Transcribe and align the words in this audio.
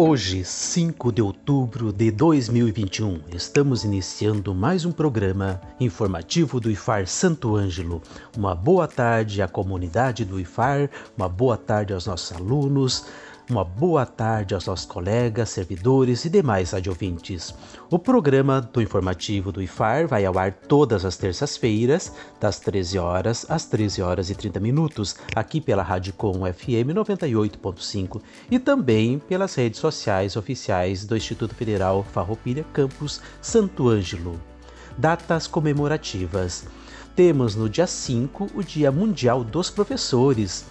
Hoje, 0.00 0.44
5 0.44 1.10
de 1.10 1.20
outubro 1.20 1.92
de 1.92 2.12
2021, 2.12 3.18
estamos 3.34 3.82
iniciando 3.82 4.54
mais 4.54 4.84
um 4.84 4.92
programa 4.92 5.60
informativo 5.80 6.60
do 6.60 6.70
IFAR 6.70 7.08
Santo 7.08 7.56
Ângelo. 7.56 8.00
Uma 8.36 8.54
boa 8.54 8.86
tarde 8.86 9.42
à 9.42 9.48
comunidade 9.48 10.24
do 10.24 10.38
IFAR, 10.38 10.88
uma 11.16 11.28
boa 11.28 11.56
tarde 11.56 11.92
aos 11.92 12.06
nossos 12.06 12.30
alunos, 12.30 13.06
uma 13.50 13.64
boa 13.64 14.04
tarde 14.04 14.54
aos 14.54 14.66
nossos 14.66 14.84
colegas, 14.84 15.48
servidores 15.48 16.24
e 16.24 16.28
demais 16.28 16.72
radiovintes. 16.72 17.54
O 17.90 17.98
programa 17.98 18.60
do 18.60 18.82
informativo 18.82 19.50
do 19.50 19.62
IFAR 19.62 20.06
vai 20.06 20.26
ao 20.26 20.38
ar 20.38 20.52
todas 20.52 21.04
as 21.04 21.16
terças-feiras, 21.16 22.12
das 22.38 22.60
13 22.60 22.98
horas 22.98 23.46
às 23.48 23.64
13 23.64 24.02
horas 24.02 24.28
e 24.28 24.34
30 24.34 24.60
minutos, 24.60 25.16
aqui 25.34 25.60
pela 25.60 25.82
Rádio 25.82 26.12
Com 26.12 26.40
FM 26.40 26.92
98.5 26.94 28.20
e 28.50 28.58
também 28.58 29.18
pelas 29.18 29.54
redes 29.54 29.80
sociais 29.80 30.36
oficiais 30.36 31.06
do 31.06 31.16
Instituto 31.16 31.54
Federal 31.54 32.04
Farroupilha 32.12 32.64
Campus 32.72 33.20
Santo 33.40 33.88
Ângelo. 33.88 34.38
Datas 34.96 35.46
comemorativas. 35.46 36.66
Temos 37.16 37.56
no 37.56 37.68
dia 37.68 37.86
5 37.86 38.48
o 38.54 38.62
Dia 38.62 38.92
Mundial 38.92 39.42
dos 39.42 39.70
Professores 39.70 40.66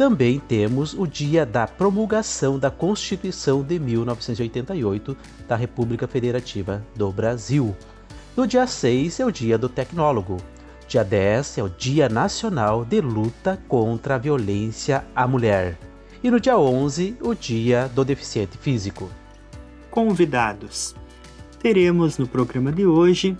também 0.00 0.40
temos 0.40 0.94
o 0.94 1.06
dia 1.06 1.44
da 1.44 1.66
promulgação 1.66 2.58
da 2.58 2.70
Constituição 2.70 3.62
de 3.62 3.78
1988 3.78 5.14
da 5.46 5.54
República 5.56 6.08
Federativa 6.08 6.82
do 6.96 7.12
Brasil. 7.12 7.76
No 8.34 8.46
dia 8.46 8.66
6 8.66 9.20
é 9.20 9.26
o 9.26 9.30
dia 9.30 9.58
do 9.58 9.68
tecnólogo. 9.68 10.38
Dia 10.88 11.04
10 11.04 11.58
é 11.58 11.62
o 11.62 11.68
Dia 11.68 12.08
Nacional 12.08 12.82
de 12.82 12.98
Luta 13.02 13.62
contra 13.68 14.14
a 14.14 14.18
Violência 14.18 15.04
à 15.14 15.28
Mulher. 15.28 15.78
E 16.24 16.30
no 16.30 16.40
dia 16.40 16.56
11, 16.56 17.18
o 17.20 17.34
Dia 17.34 17.86
do 17.94 18.02
Deficiente 18.02 18.56
Físico. 18.56 19.10
Convidados: 19.90 20.94
teremos 21.58 22.16
no 22.16 22.26
programa 22.26 22.72
de 22.72 22.86
hoje 22.86 23.36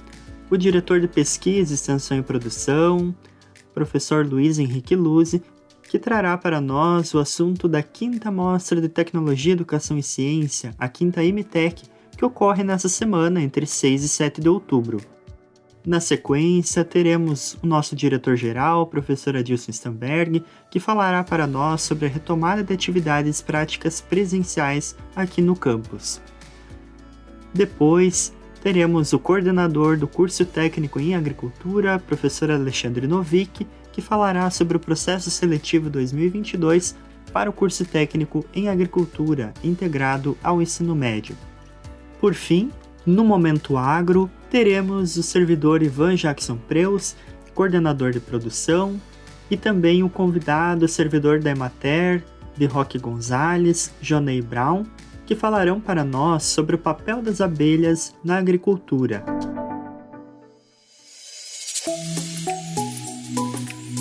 o 0.50 0.58
diretor 0.58 1.00
de 1.00 1.08
pesquisa, 1.08 1.72
extensão 1.72 2.18
e 2.18 2.22
produção, 2.22 3.14
professor 3.72 4.26
Luiz 4.26 4.58
Henrique 4.58 4.94
Luzi, 4.94 5.42
que 5.90 5.98
trará 5.98 6.38
para 6.38 6.60
nós 6.60 7.12
o 7.14 7.18
assunto 7.18 7.66
da 7.66 7.82
quinta 7.82 8.30
Mostra 8.30 8.80
de 8.80 8.88
Tecnologia, 8.88 9.54
Educação 9.54 9.98
e 9.98 10.04
Ciência, 10.04 10.72
a 10.78 10.88
quinta 10.88 11.20
MTech, 11.20 11.82
que 12.16 12.24
ocorre 12.24 12.62
nessa 12.62 12.88
semana 12.88 13.42
entre 13.42 13.66
6 13.66 14.04
e 14.04 14.08
7 14.08 14.40
de 14.40 14.48
outubro. 14.48 15.00
Na 15.84 15.98
sequência, 15.98 16.84
teremos 16.84 17.58
o 17.60 17.66
nosso 17.66 17.96
diretor-geral, 17.96 18.86
professor 18.86 19.34
Adilson 19.34 19.72
Stamberg, 19.72 20.44
que 20.70 20.78
falará 20.78 21.24
para 21.24 21.44
nós 21.44 21.82
sobre 21.82 22.06
a 22.06 22.08
retomada 22.08 22.62
de 22.62 22.72
atividades 22.72 23.42
práticas 23.42 24.00
presenciais 24.00 24.94
aqui 25.16 25.42
no 25.42 25.56
campus. 25.56 26.22
Depois, 27.52 28.32
teremos 28.62 29.12
o 29.12 29.18
coordenador 29.18 29.98
do 29.98 30.06
curso 30.06 30.44
técnico 30.44 31.00
em 31.00 31.16
agricultura, 31.16 31.98
professor 31.98 32.48
Alexandre 32.48 33.08
Novik, 33.08 33.66
que 33.92 34.00
falará 34.00 34.50
sobre 34.50 34.76
o 34.76 34.80
processo 34.80 35.30
seletivo 35.30 35.90
2022 35.90 36.96
para 37.32 37.50
o 37.50 37.52
curso 37.52 37.84
técnico 37.84 38.44
em 38.54 38.68
agricultura 38.68 39.52
integrado 39.62 40.36
ao 40.42 40.60
ensino 40.60 40.94
médio. 40.94 41.36
Por 42.20 42.34
fim, 42.34 42.70
no 43.06 43.24
Momento 43.24 43.76
Agro, 43.76 44.30
teremos 44.50 45.16
o 45.16 45.22
servidor 45.22 45.82
Ivan 45.82 46.14
Jackson 46.14 46.56
Preus, 46.56 47.16
coordenador 47.54 48.10
de 48.10 48.20
produção, 48.20 49.00
e 49.50 49.56
também 49.56 50.02
o 50.02 50.08
convidado 50.08 50.86
servidor 50.86 51.40
da 51.40 51.50
Emater, 51.50 52.22
de 52.56 52.66
Roque 52.66 52.98
Gonzalez, 52.98 53.92
Jonei 54.00 54.40
Brown, 54.40 54.84
que 55.26 55.34
falarão 55.34 55.80
para 55.80 56.04
nós 56.04 56.44
sobre 56.44 56.76
o 56.76 56.78
papel 56.78 57.22
das 57.22 57.40
abelhas 57.40 58.14
na 58.22 58.36
agricultura. 58.36 59.24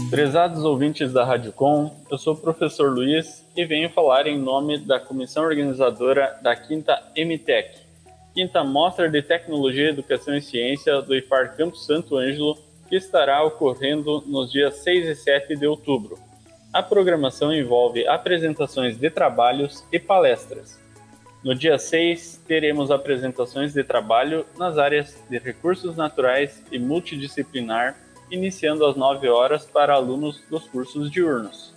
Prezados 0.10 0.64
ouvintes 0.64 1.14
da 1.14 1.24
Rádio 1.24 1.54
Com, 1.54 1.96
eu 2.10 2.18
sou 2.18 2.34
o 2.34 2.38
professor 2.38 2.90
Luiz 2.92 3.46
e 3.56 3.64
venho 3.64 3.92
falar 3.92 4.26
em 4.26 4.40
nome 4.40 4.80
da 4.80 5.00
comissão 5.00 5.44
organizadora 5.44 6.36
da 6.42 6.56
quinta 6.56 7.00
MTEC, 7.16 7.78
quinta 8.34 8.64
Mostra 8.64 9.08
de 9.08 9.22
Tecnologia, 9.22 9.90
Educação 9.90 10.36
e 10.36 10.42
Ciência 10.42 11.00
do 11.04 11.16
IFAR 11.16 11.56
Campo 11.56 11.78
Santo 11.78 12.18
Ângelo, 12.18 12.58
que 12.88 12.96
estará 12.96 13.44
ocorrendo 13.44 14.24
nos 14.26 14.52
dias 14.52 14.78
6 14.78 15.10
e 15.10 15.16
7 15.16 15.56
de 15.56 15.68
outubro. 15.68 16.18
A 16.74 16.82
programação 16.82 17.54
envolve 17.54 18.08
apresentações 18.08 18.98
de 18.98 19.12
trabalhos 19.12 19.86
e 19.92 20.00
palestras. 20.00 20.80
No 21.44 21.54
dia 21.54 21.78
6, 21.78 22.44
teremos 22.48 22.90
apresentações 22.90 23.74
de 23.74 23.84
trabalho 23.84 24.44
nas 24.58 24.80
áreas 24.80 25.24
de 25.30 25.38
recursos 25.38 25.96
naturais 25.96 26.64
e 26.72 26.80
multidisciplinar 26.80 27.96
iniciando 28.32 28.86
às 28.86 28.96
9 28.96 29.28
horas 29.30 29.66
para 29.66 29.94
alunos 29.94 30.42
dos 30.50 30.68
cursos 30.68 31.10
diurnos. 31.10 31.74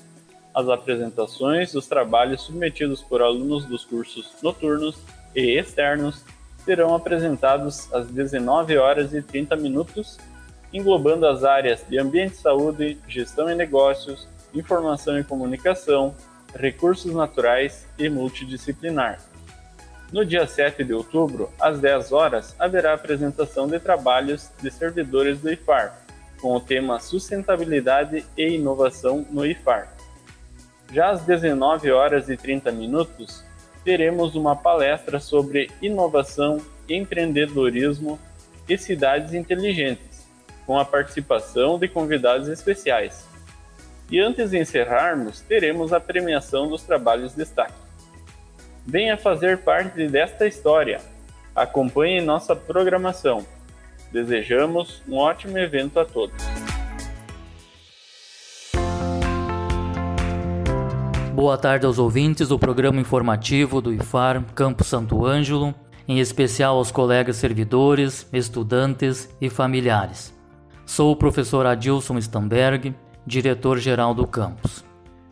As 0.54 0.68
apresentações 0.68 1.72
dos 1.72 1.86
trabalhos 1.86 2.42
submetidos 2.42 3.02
por 3.02 3.22
alunos 3.22 3.64
dos 3.64 3.84
cursos 3.84 4.32
noturnos 4.42 4.98
e 5.34 5.58
externos 5.58 6.22
serão 6.64 6.94
apresentados 6.94 7.92
às 7.92 8.06
19 8.08 8.76
horas 8.76 9.14
e 9.14 9.22
30 9.22 9.56
minutos, 9.56 10.18
englobando 10.72 11.26
as 11.26 11.42
áreas 11.42 11.84
de 11.88 11.98
ambiente 11.98 12.34
e 12.34 12.40
saúde, 12.40 12.98
gestão 13.08 13.50
e 13.50 13.54
negócios, 13.54 14.28
informação 14.54 15.18
e 15.18 15.24
comunicação, 15.24 16.14
recursos 16.54 17.12
naturais 17.14 17.86
e 17.98 18.08
multidisciplinar. 18.08 19.20
No 20.12 20.26
dia 20.26 20.46
7 20.46 20.84
de 20.84 20.92
outubro, 20.92 21.50
às 21.58 21.80
10 21.80 22.12
horas, 22.12 22.54
haverá 22.58 22.92
apresentação 22.92 23.66
de 23.66 23.80
trabalhos 23.80 24.50
de 24.60 24.70
servidores 24.70 25.40
do 25.40 25.50
IFAR, 25.50 26.01
com 26.42 26.56
o 26.56 26.60
tema 26.60 26.98
Sustentabilidade 26.98 28.26
e 28.36 28.56
Inovação 28.56 29.24
no 29.30 29.46
IFAR. 29.46 29.94
Já 30.92 31.10
às 31.10 31.22
19 31.22 31.92
horas 31.92 32.28
e 32.28 32.36
30 32.36 32.72
minutos, 32.72 33.44
teremos 33.84 34.34
uma 34.34 34.56
palestra 34.56 35.20
sobre 35.20 35.70
inovação, 35.80 36.60
empreendedorismo 36.88 38.18
e 38.68 38.76
cidades 38.76 39.32
inteligentes, 39.32 40.26
com 40.66 40.78
a 40.78 40.84
participação 40.84 41.78
de 41.78 41.88
convidados 41.88 42.48
especiais. 42.48 43.26
E 44.10 44.20
antes 44.20 44.50
de 44.50 44.58
encerrarmos, 44.58 45.40
teremos 45.40 45.92
a 45.92 46.00
premiação 46.00 46.68
dos 46.68 46.82
trabalhos 46.82 47.30
de 47.30 47.38
destaque. 47.38 47.72
Venha 48.84 49.16
fazer 49.16 49.58
parte 49.58 50.06
desta 50.08 50.46
história. 50.46 51.00
Acompanhe 51.54 52.20
nossa 52.20 52.54
programação. 52.54 53.46
Desejamos 54.12 55.02
um 55.08 55.16
ótimo 55.16 55.56
evento 55.56 55.98
a 55.98 56.04
todos. 56.04 56.36
Boa 61.34 61.56
tarde 61.56 61.86
aos 61.86 61.98
ouvintes 61.98 62.48
do 62.48 62.58
programa 62.58 63.00
informativo 63.00 63.80
do 63.80 63.90
IFAR 63.90 64.44
Campo 64.54 64.84
Santo 64.84 65.24
Ângelo, 65.24 65.74
em 66.06 66.20
especial 66.20 66.76
aos 66.76 66.92
colegas 66.92 67.36
servidores, 67.36 68.28
estudantes 68.34 69.34
e 69.40 69.48
familiares. 69.48 70.38
Sou 70.84 71.10
o 71.10 71.16
professor 71.16 71.64
Adilson 71.64 72.18
Stamberg, 72.18 72.94
diretor-geral 73.26 74.12
do 74.12 74.26
campus. 74.26 74.84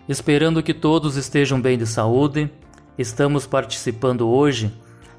Esperando 0.09 0.63
que 0.63 0.73
todos 0.73 1.17
estejam 1.17 1.61
bem 1.61 1.77
de 1.77 1.87
saúde, 1.87 2.51
estamos 2.97 3.47
participando 3.47 4.27
hoje 4.27 4.73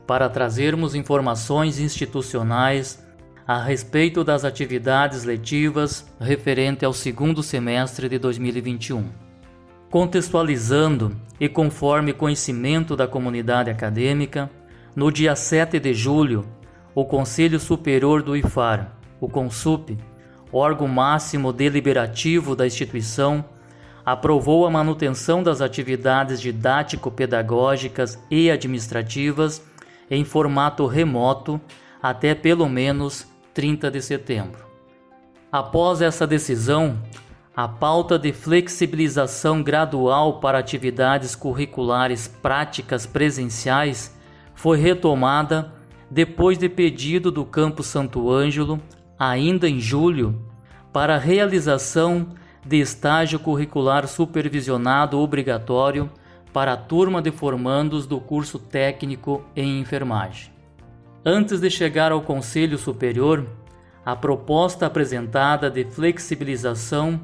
para 0.07 0.27
trazermos 0.27 0.95
informações 0.95 1.79
institucionais 1.79 3.00
a 3.51 3.61
respeito 3.61 4.23
das 4.23 4.45
atividades 4.45 5.25
letivas 5.25 6.05
referente 6.21 6.85
ao 6.85 6.93
segundo 6.93 7.43
semestre 7.43 8.07
de 8.07 8.17
2021. 8.17 9.09
Contextualizando 9.89 11.17
e 11.37 11.49
conforme 11.49 12.13
conhecimento 12.13 12.95
da 12.95 13.09
comunidade 13.09 13.69
acadêmica, 13.69 14.49
no 14.95 15.11
dia 15.11 15.35
7 15.35 15.81
de 15.81 15.93
julho, 15.93 16.45
o 16.95 17.03
Conselho 17.03 17.59
Superior 17.59 18.23
do 18.23 18.37
IFAR, 18.37 18.93
o 19.19 19.27
CONSUP, 19.27 19.97
órgão 20.49 20.87
máximo 20.87 21.51
deliberativo 21.51 22.55
da 22.55 22.65
instituição, 22.65 23.43
aprovou 24.05 24.65
a 24.65 24.71
manutenção 24.71 25.43
das 25.43 25.59
atividades 25.59 26.39
didático-pedagógicas 26.39 28.17
e 28.31 28.49
administrativas 28.49 29.61
em 30.09 30.23
formato 30.23 30.85
remoto 30.85 31.59
até 32.01 32.33
pelo 32.33 32.69
menos 32.69 33.29
30 33.53 33.91
de 33.91 34.01
setembro. 34.01 34.65
Após 35.51 36.01
essa 36.01 36.25
decisão, 36.25 36.97
a 37.55 37.67
pauta 37.67 38.17
de 38.17 38.31
flexibilização 38.31 39.61
gradual 39.61 40.39
para 40.39 40.57
atividades 40.57 41.35
curriculares 41.35 42.27
práticas 42.27 43.05
presenciais 43.05 44.15
foi 44.55 44.77
retomada 44.77 45.73
depois 46.09 46.57
de 46.57 46.69
pedido 46.69 47.31
do 47.31 47.43
Campo 47.45 47.83
Santo 47.83 48.31
Ângelo, 48.31 48.79
ainda 49.19 49.67
em 49.67 49.79
julho, 49.79 50.41
para 50.93 51.17
realização 51.17 52.29
de 52.65 52.79
estágio 52.79 53.39
curricular 53.39 54.07
supervisionado 54.07 55.19
obrigatório 55.19 56.09
para 56.53 56.73
a 56.73 56.77
turma 56.77 57.21
de 57.21 57.31
formandos 57.31 58.05
do 58.05 58.19
curso 58.19 58.59
técnico 58.59 59.43
em 59.55 59.79
enfermagem. 59.79 60.50
Antes 61.23 61.59
de 61.59 61.69
chegar 61.69 62.11
ao 62.11 62.23
Conselho 62.23 62.79
Superior, 62.79 63.45
a 64.03 64.15
proposta 64.15 64.87
apresentada 64.87 65.69
de 65.69 65.85
flexibilização 65.85 67.21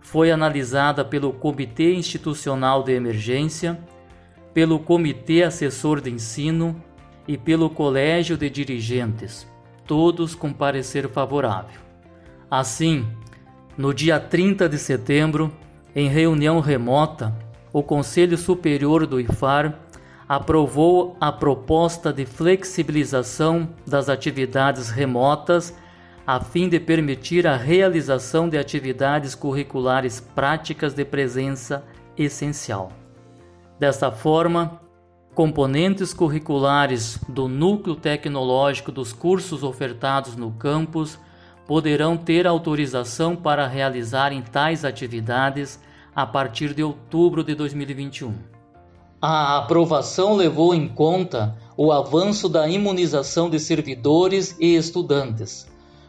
foi 0.00 0.30
analisada 0.30 1.02
pelo 1.02 1.32
Comitê 1.32 1.94
Institucional 1.94 2.82
de 2.82 2.92
Emergência, 2.92 3.78
pelo 4.52 4.78
Comitê 4.78 5.44
Assessor 5.44 6.02
de 6.02 6.10
Ensino 6.10 6.76
e 7.26 7.38
pelo 7.38 7.70
Colégio 7.70 8.36
de 8.36 8.50
Dirigentes, 8.50 9.50
todos 9.86 10.34
com 10.34 10.52
parecer 10.52 11.08
favorável. 11.08 11.80
Assim, 12.50 13.06
no 13.78 13.94
dia 13.94 14.20
30 14.20 14.68
de 14.68 14.76
setembro, 14.76 15.50
em 15.96 16.06
reunião 16.06 16.60
remota, 16.60 17.34
o 17.72 17.82
Conselho 17.82 18.36
Superior 18.36 19.06
do 19.06 19.18
IFAR 19.18 19.87
aprovou 20.28 21.16
a 21.18 21.32
proposta 21.32 22.12
de 22.12 22.26
flexibilização 22.26 23.70
das 23.86 24.08
atividades 24.08 24.90
remotas 24.90 25.74
a 26.26 26.38
fim 26.38 26.68
de 26.68 26.78
permitir 26.78 27.46
a 27.46 27.56
realização 27.56 28.50
de 28.50 28.58
atividades 28.58 29.34
curriculares 29.34 30.20
práticas 30.20 30.92
de 30.92 31.02
presença 31.02 31.82
essencial. 32.18 32.92
Desta 33.80 34.12
forma, 34.12 34.78
componentes 35.34 36.12
curriculares 36.12 37.18
do 37.26 37.48
núcleo 37.48 37.96
tecnológico 37.96 38.92
dos 38.92 39.10
cursos 39.10 39.62
ofertados 39.62 40.36
no 40.36 40.50
campus 40.50 41.18
poderão 41.66 42.18
ter 42.18 42.46
autorização 42.46 43.34
para 43.34 43.66
realizarem 43.66 44.42
tais 44.42 44.84
atividades 44.84 45.80
a 46.14 46.26
partir 46.26 46.74
de 46.74 46.82
outubro 46.82 47.42
de 47.42 47.54
2021. 47.54 48.57
A 49.20 49.58
aprovação 49.58 50.34
levou 50.34 50.74
em 50.74 50.88
conta 50.88 51.56
o 51.76 51.92
avanço 51.92 52.48
da 52.48 52.68
imunização 52.68 53.50
de 53.50 53.58
servidores 53.58 54.56
e 54.58 54.76
estudantes 54.76 55.66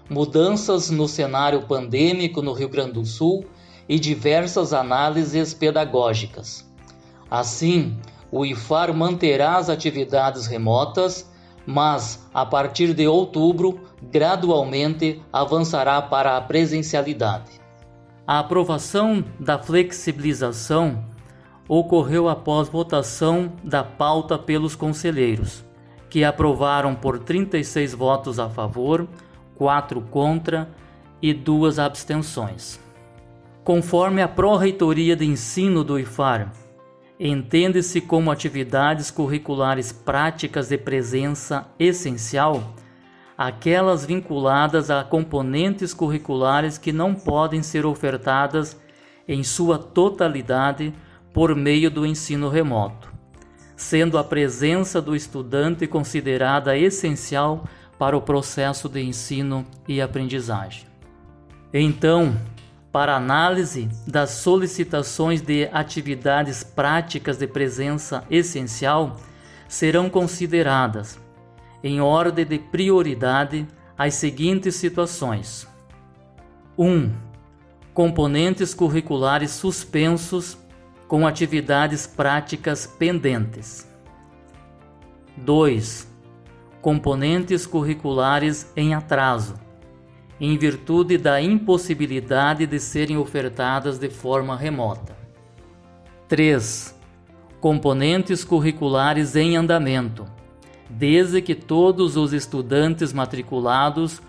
mudanças 0.10 0.90
no 0.90 1.08
cenário 1.08 1.62
pandêmico 1.62 2.42
no 2.42 2.52
Rio 2.52 2.68
Grande 2.68 2.94
do 2.94 3.06
Sul 3.06 3.46
e 3.88 4.00
diversas 4.00 4.74
análises 4.74 5.54
pedagógicas. 5.54 6.68
Assim, 7.30 7.96
o 8.32 8.46
IFAR 8.46 8.94
manterá 8.94 9.58
as 9.58 9.70
atividades 9.70 10.48
remotas, 10.48 11.30
mas 11.66 12.28
a 12.34 12.46
partir 12.46 12.94
de 12.94 13.08
outubro, 13.08 13.80
gradualmente 14.02 15.22
avançará 15.32 16.02
para 16.02 16.36
a 16.36 16.42
presencialidade. 16.42 17.60
A 18.26 18.40
aprovação 18.40 19.24
da 19.40 19.58
flexibilização 19.60 21.04
ocorreu 21.70 22.28
após 22.28 22.68
votação 22.68 23.54
da 23.64 23.84
pauta 23.84 24.38
pelos 24.38 24.76
conselheiros, 24.76 25.64
que 26.10 26.24
aprovaram 26.24 26.96
por 26.96 27.20
36 27.20 27.94
votos 27.94 28.40
a 28.40 28.50
favor, 28.50 29.08
quatro 29.56 30.02
contra 30.02 30.68
e 31.22 31.34
duas 31.34 31.80
abstenções. 31.80 32.80
Conforme 33.64 34.22
a 34.22 34.28
Pró-Reitoria 34.28 35.16
de 35.16 35.26
Ensino 35.26 35.84
do 35.84 35.98
IFAR, 35.98 36.52
entende-se 37.20 38.02
como 38.02 38.32
atividades 38.32 39.12
curriculares 39.12 39.92
práticas 39.92 40.70
de 40.70 40.78
presença 40.78 41.68
essencial 41.78 42.74
aquelas 43.40 44.06
vinculadas 44.06 44.92
a 44.92 45.02
componentes 45.02 45.94
curriculares 45.94 46.78
que 46.78 46.92
não 46.92 47.16
podem 47.16 47.64
ser 47.64 47.86
ofertadas 47.86 48.78
em 49.26 49.46
sua 49.46 49.78
totalidade 49.78 50.94
por 51.34 51.56
meio 51.56 51.90
do 51.90 52.06
ensino 52.06 52.50
remoto, 52.50 53.12
sendo 53.76 54.18
a 54.18 54.24
presença 54.24 55.02
do 55.02 55.16
estudante 55.16 55.88
considerada 55.88 56.78
essencial 56.78 57.66
para 57.98 58.18
o 58.18 58.22
processo 58.22 58.88
de 58.88 59.02
ensino 59.02 59.66
e 59.88 60.02
aprendizagem. 60.02 60.88
Então, 61.74 62.36
para 62.92 63.16
análise 63.16 63.88
das 64.08 64.32
solicitações 64.32 65.42
de 65.42 65.70
atividades 65.72 66.64
práticas 66.64 67.38
de 67.38 67.46
presença 67.46 68.24
essencial, 68.32 69.18
serão 69.68 70.10
consideradas, 70.10 71.20
em 71.84 72.02
ordem 72.02 72.46
de 72.46 72.58
prioridade, 72.58 73.68
as 73.96 74.16
seguintes 74.16 74.76
situações: 74.76 75.68
1. 76.78 76.88
Um, 76.88 77.14
componentes 77.94 78.74
curriculares 78.74 79.52
suspensos 79.52 80.58
com 81.10 81.26
atividades 81.26 82.06
práticas 82.06 82.86
pendentes. 82.86 83.86
2 85.36 86.08
componentes 86.82 87.66
curriculares 87.66 88.72
em 88.76 88.94
atraso, 88.94 89.56
em 90.40 90.56
virtude 90.56 91.18
da 91.18 91.42
impossibilidade 91.42 92.66
de 92.68 92.80
serem 92.80 93.18
ofertadas 93.18 93.98
de 93.98 94.10
forma 94.10 94.56
remota. 94.56 95.18
3. 96.28 96.96
Componentes 97.60 98.44
curriculares 98.44 99.36
em 99.36 99.58
andamento, 99.58 100.28
desde 100.88 101.42
que 101.42 101.56
todos 101.56 102.18
os 102.18 102.34
estudantes 102.34 103.12
matriculados 103.12 104.22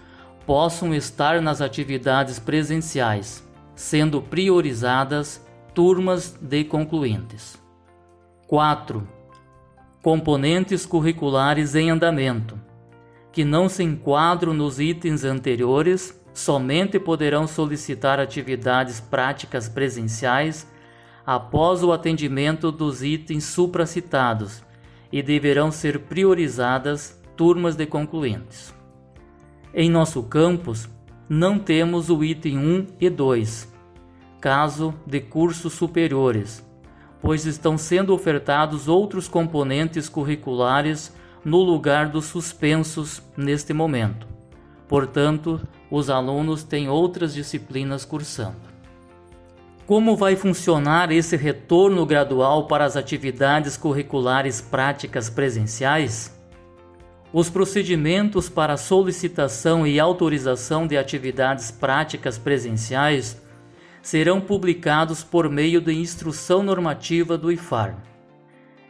possam 0.47 0.95
estar 0.95 1.43
nas 1.43 1.61
atividades 1.61 2.39
presenciais, 2.39 3.45
sendo 3.77 4.23
priorizadas 4.23 5.45
turmas 5.75 6.37
de 6.41 6.65
concluintes. 6.65 7.61
4 8.47 9.07
componentes 10.03 10.87
curriculares 10.87 11.75
em 11.75 11.91
andamento, 11.91 12.59
que 13.31 13.45
não 13.45 13.69
se 13.69 13.83
enquadram 13.83 14.55
nos 14.55 14.81
itens 14.81 15.25
anteriores, 15.25 16.19
somente 16.33 16.99
poderão 16.99 17.47
solicitar 17.47 18.19
atividades 18.19 18.99
práticas 18.99 19.69
presenciais 19.69 20.67
após 21.27 21.83
o 21.85 21.93
atendimento 21.93 22.73
dos 22.73 23.03
itens 23.03 23.45
supracitados 23.45 24.65
e 25.13 25.23
deverão 25.23 25.71
ser 25.71 26.01
priorizadas 26.01 27.21
turmas 27.37 27.77
de 27.77 27.87
concluintes. 27.87 28.75
Em 29.75 29.91
nosso 29.91 30.23
campus, 30.23 30.89
não 31.29 31.59
temos 31.59 32.11
o 32.11 32.25
item 32.25 32.59
1 32.59 32.87
e 33.01 33.11
2, 33.11 33.70
caso 34.41 34.95
de 35.07 35.21
cursos 35.21 35.75
superiores, 35.75 36.65
pois 37.21 37.45
estão 37.45 37.77
sendo 37.77 38.15
ofertados 38.15 38.89
outros 38.89 39.29
componentes 39.29 40.09
curriculares 40.09 41.15
no 41.45 41.59
lugar 41.59 42.09
dos 42.09 42.27
suspensos 42.27 43.23
neste 43.37 43.73
momento. 43.73 44.27
Portanto, 44.89 45.61
os 45.91 46.11
alunos 46.11 46.63
têm 46.63 46.89
outras 46.89 47.35
disciplinas 47.35 48.05
cursando. 48.05 48.71
Como 49.87 50.17
vai 50.17 50.37
funcionar 50.37 51.11
esse 51.11 51.37
retorno 51.37 52.07
gradual 52.07 52.67
para 52.67 52.85
as 52.85 52.97
atividades 52.97 53.77
curriculares 53.77 54.61
práticas 54.61 55.29
presenciais? 55.29 56.33
Os 57.33 57.51
procedimentos 57.51 58.49
para 58.49 58.77
solicitação 58.77 59.87
e 59.87 60.01
autorização 60.01 60.87
de 60.87 60.97
atividades 60.97 61.71
práticas 61.71 62.39
presenciais 62.39 63.41
serão 64.03 64.41
publicados 64.41 65.23
por 65.23 65.49
meio 65.49 65.81
de 65.81 65.93
instrução 65.93 66.63
normativa 66.63 67.37
do 67.37 67.53
IFAR. 67.53 67.97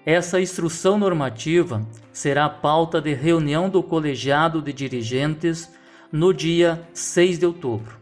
Essa 0.04 0.40
instrução 0.40 0.98
normativa 0.98 1.86
será 2.12 2.48
pauta 2.48 3.00
de 3.00 3.12
reunião 3.12 3.68
do 3.68 3.82
colegiado 3.82 4.62
de 4.62 4.72
dirigentes 4.72 5.70
no 6.10 6.32
dia 6.32 6.82
6 6.94 7.38
de 7.38 7.46
outubro. 7.46 7.98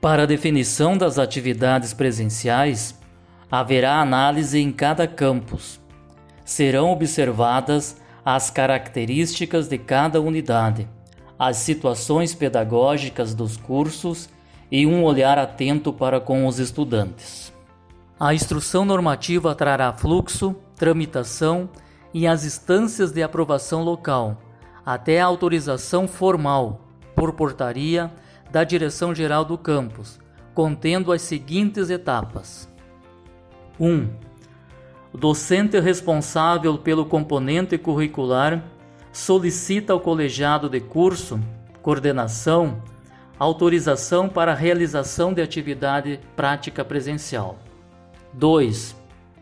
Para 0.00 0.26
definição 0.26 0.96
das 0.96 1.18
atividades 1.18 1.92
presenciais, 1.92 2.98
haverá 3.50 4.00
análise 4.00 4.58
em 4.58 4.70
cada 4.70 5.06
campus. 5.06 5.80
Serão 6.44 6.90
observadas 6.90 8.00
as 8.24 8.50
características 8.50 9.68
de 9.68 9.78
cada 9.78 10.20
unidade, 10.20 10.88
as 11.38 11.56
situações 11.58 12.34
pedagógicas 12.34 13.34
dos 13.34 13.56
cursos 13.56 14.28
e 14.70 14.86
um 14.86 15.02
olhar 15.02 15.38
atento 15.38 15.92
para 15.92 16.20
com 16.20 16.46
os 16.46 16.58
estudantes. 16.58 17.52
A 18.18 18.34
instrução 18.34 18.84
normativa 18.84 19.54
trará 19.54 19.92
fluxo, 19.92 20.54
tramitação 20.76 21.68
e 22.12 22.26
as 22.26 22.44
instâncias 22.44 23.12
de 23.12 23.22
aprovação 23.22 23.82
local, 23.82 24.40
até 24.84 25.20
a 25.20 25.26
autorização 25.26 26.06
formal, 26.06 26.86
por 27.16 27.32
portaria, 27.32 28.10
da 28.50 28.64
Direção-Geral 28.64 29.44
do 29.44 29.56
Campus, 29.56 30.18
contendo 30.54 31.12
as 31.12 31.22
seguintes 31.22 31.88
etapas: 31.88 32.68
1. 33.78 33.86
Um, 33.86 34.08
o 35.12 35.18
docente 35.18 35.80
responsável 35.80 36.78
pelo 36.78 37.04
componente 37.04 37.76
curricular 37.78 38.62
solicita 39.12 39.92
ao 39.92 40.00
colegiado 40.00 40.68
de 40.68 40.80
curso 40.80 41.40
coordenação 41.82 42.82
autorização 43.40 44.28
para 44.28 44.52
realização 44.52 45.32
de 45.32 45.40
atividade 45.40 46.20
prática 46.36 46.84
presencial. 46.84 47.58
2. 48.34 48.94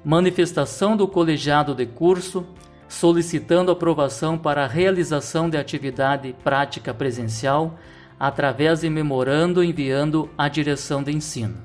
Manifestação 0.05 0.97
do 0.97 1.09
colegiado 1.09 1.75
de 1.75 1.85
curso 1.85 2.47
solicitando 2.89 3.73
aprovação 3.73 4.39
para 4.39 4.69
realização 4.69 5.51
de 5.51 5.59
atividade 5.59 6.35
prática 6.45 6.95
presencial 6.95 7.77
através 8.21 8.83
de 8.83 8.89
memorando 8.89 9.65
enviando 9.65 10.31
à 10.39 10.49
direção 10.49 11.03
de 11.03 11.11
ensino. 11.11 11.57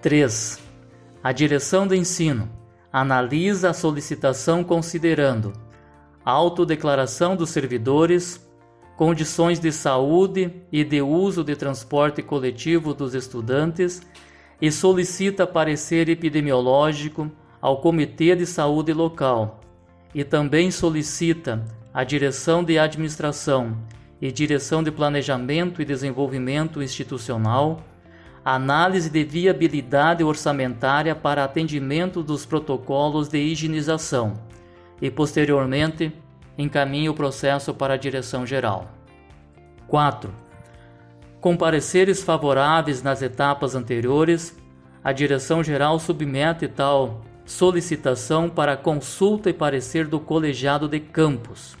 3. 0.00 0.58
A 1.22 1.32
direção 1.32 1.86
de 1.86 1.96
ensino 1.98 2.48
analisa 2.90 3.70
a 3.70 3.74
solicitação 3.74 4.64
considerando 4.64 5.52
autodeclaração 6.24 7.36
dos 7.36 7.50
servidores, 7.50 8.40
condições 9.02 9.58
de 9.58 9.72
saúde 9.72 10.52
e 10.70 10.84
de 10.84 11.02
uso 11.02 11.42
de 11.42 11.56
transporte 11.56 12.22
coletivo 12.22 12.94
dos 12.94 13.14
estudantes 13.14 14.00
e 14.60 14.70
solicita 14.70 15.44
parecer 15.44 16.08
epidemiológico 16.08 17.28
ao 17.60 17.80
Comitê 17.80 18.36
de 18.36 18.46
Saúde 18.46 18.92
local 18.92 19.60
e 20.14 20.22
também 20.22 20.70
solicita 20.70 21.64
à 21.92 22.04
Direção 22.04 22.62
de 22.62 22.78
Administração 22.78 23.76
e 24.20 24.30
Direção 24.30 24.84
de 24.84 24.92
Planejamento 24.92 25.82
e 25.82 25.84
Desenvolvimento 25.84 26.80
Institucional 26.80 27.82
análise 28.44 29.10
de 29.10 29.24
viabilidade 29.24 30.22
orçamentária 30.22 31.12
para 31.12 31.42
atendimento 31.42 32.22
dos 32.22 32.46
protocolos 32.46 33.26
de 33.26 33.38
higienização 33.38 34.34
e, 35.00 35.10
posteriormente, 35.10 36.12
encaminhe 36.56 37.08
o 37.08 37.14
processo 37.14 37.72
para 37.72 37.94
a 37.94 37.96
direção 37.96 38.46
geral. 38.46 38.90
4. 39.86 40.32
Com 41.40 41.56
pareceres 41.56 42.22
favoráveis 42.22 43.02
nas 43.02 43.20
etapas 43.22 43.74
anteriores, 43.74 44.56
a 45.02 45.12
direção 45.12 45.62
geral 45.62 45.98
submete 45.98 46.68
tal 46.68 47.22
solicitação 47.44 48.48
para 48.48 48.76
consulta 48.76 49.50
e 49.50 49.52
parecer 49.52 50.06
do 50.06 50.20
colegiado 50.20 50.88
de 50.88 51.00
campus. 51.00 51.76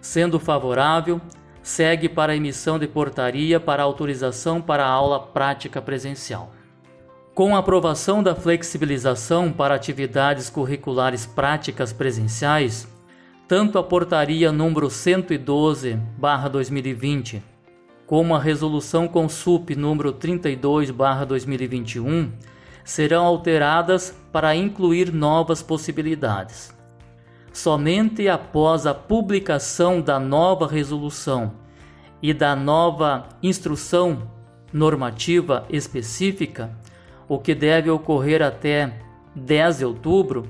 Sendo 0.00 0.40
favorável, 0.40 1.20
segue 1.62 2.08
para 2.08 2.34
emissão 2.34 2.78
de 2.78 2.88
portaria 2.88 3.60
para 3.60 3.82
autorização 3.82 4.60
para 4.60 4.84
a 4.84 4.88
aula 4.90 5.20
prática 5.20 5.82
presencial. 5.82 6.50
Com 7.34 7.54
aprovação 7.54 8.22
da 8.22 8.34
flexibilização 8.34 9.52
para 9.52 9.74
atividades 9.74 10.50
curriculares 10.50 11.26
práticas 11.26 11.92
presenciais, 11.92 12.88
tanto 13.50 13.78
a 13.80 13.82
portaria 13.82 14.52
número 14.52 14.86
112/2020 14.86 17.42
como 18.06 18.36
a 18.36 18.38
resolução 18.38 19.08
Consup 19.08 19.74
número 19.74 20.12
32/2021 20.12 22.30
serão 22.84 23.26
alteradas 23.26 24.16
para 24.30 24.54
incluir 24.54 25.12
novas 25.12 25.64
possibilidades. 25.64 26.72
Somente 27.52 28.28
após 28.28 28.86
a 28.86 28.94
publicação 28.94 30.00
da 30.00 30.20
nova 30.20 30.68
resolução 30.68 31.50
e 32.22 32.32
da 32.32 32.54
nova 32.54 33.30
instrução 33.42 34.30
normativa 34.72 35.66
específica, 35.68 36.70
o 37.28 37.36
que 37.36 37.52
deve 37.52 37.90
ocorrer 37.90 38.42
até 38.42 39.02
10 39.34 39.78
de 39.78 39.84
outubro, 39.84 40.46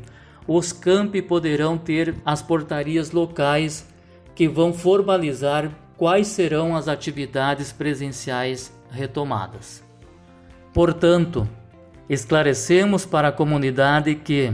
os 0.53 0.73
campi 0.73 1.23
poderão 1.23 1.79
ter 1.79 2.17
as 2.25 2.43
portarias 2.43 3.13
locais 3.13 3.87
que 4.35 4.49
vão 4.49 4.73
formalizar 4.73 5.71
quais 5.97 6.27
serão 6.27 6.75
as 6.75 6.89
atividades 6.89 7.71
presenciais 7.71 8.77
retomadas. 8.91 9.81
Portanto, 10.75 11.49
esclarecemos 12.09 13.07
para 13.07 13.29
a 13.29 13.33
comunidade 13.33 14.17
que, 14.17 14.53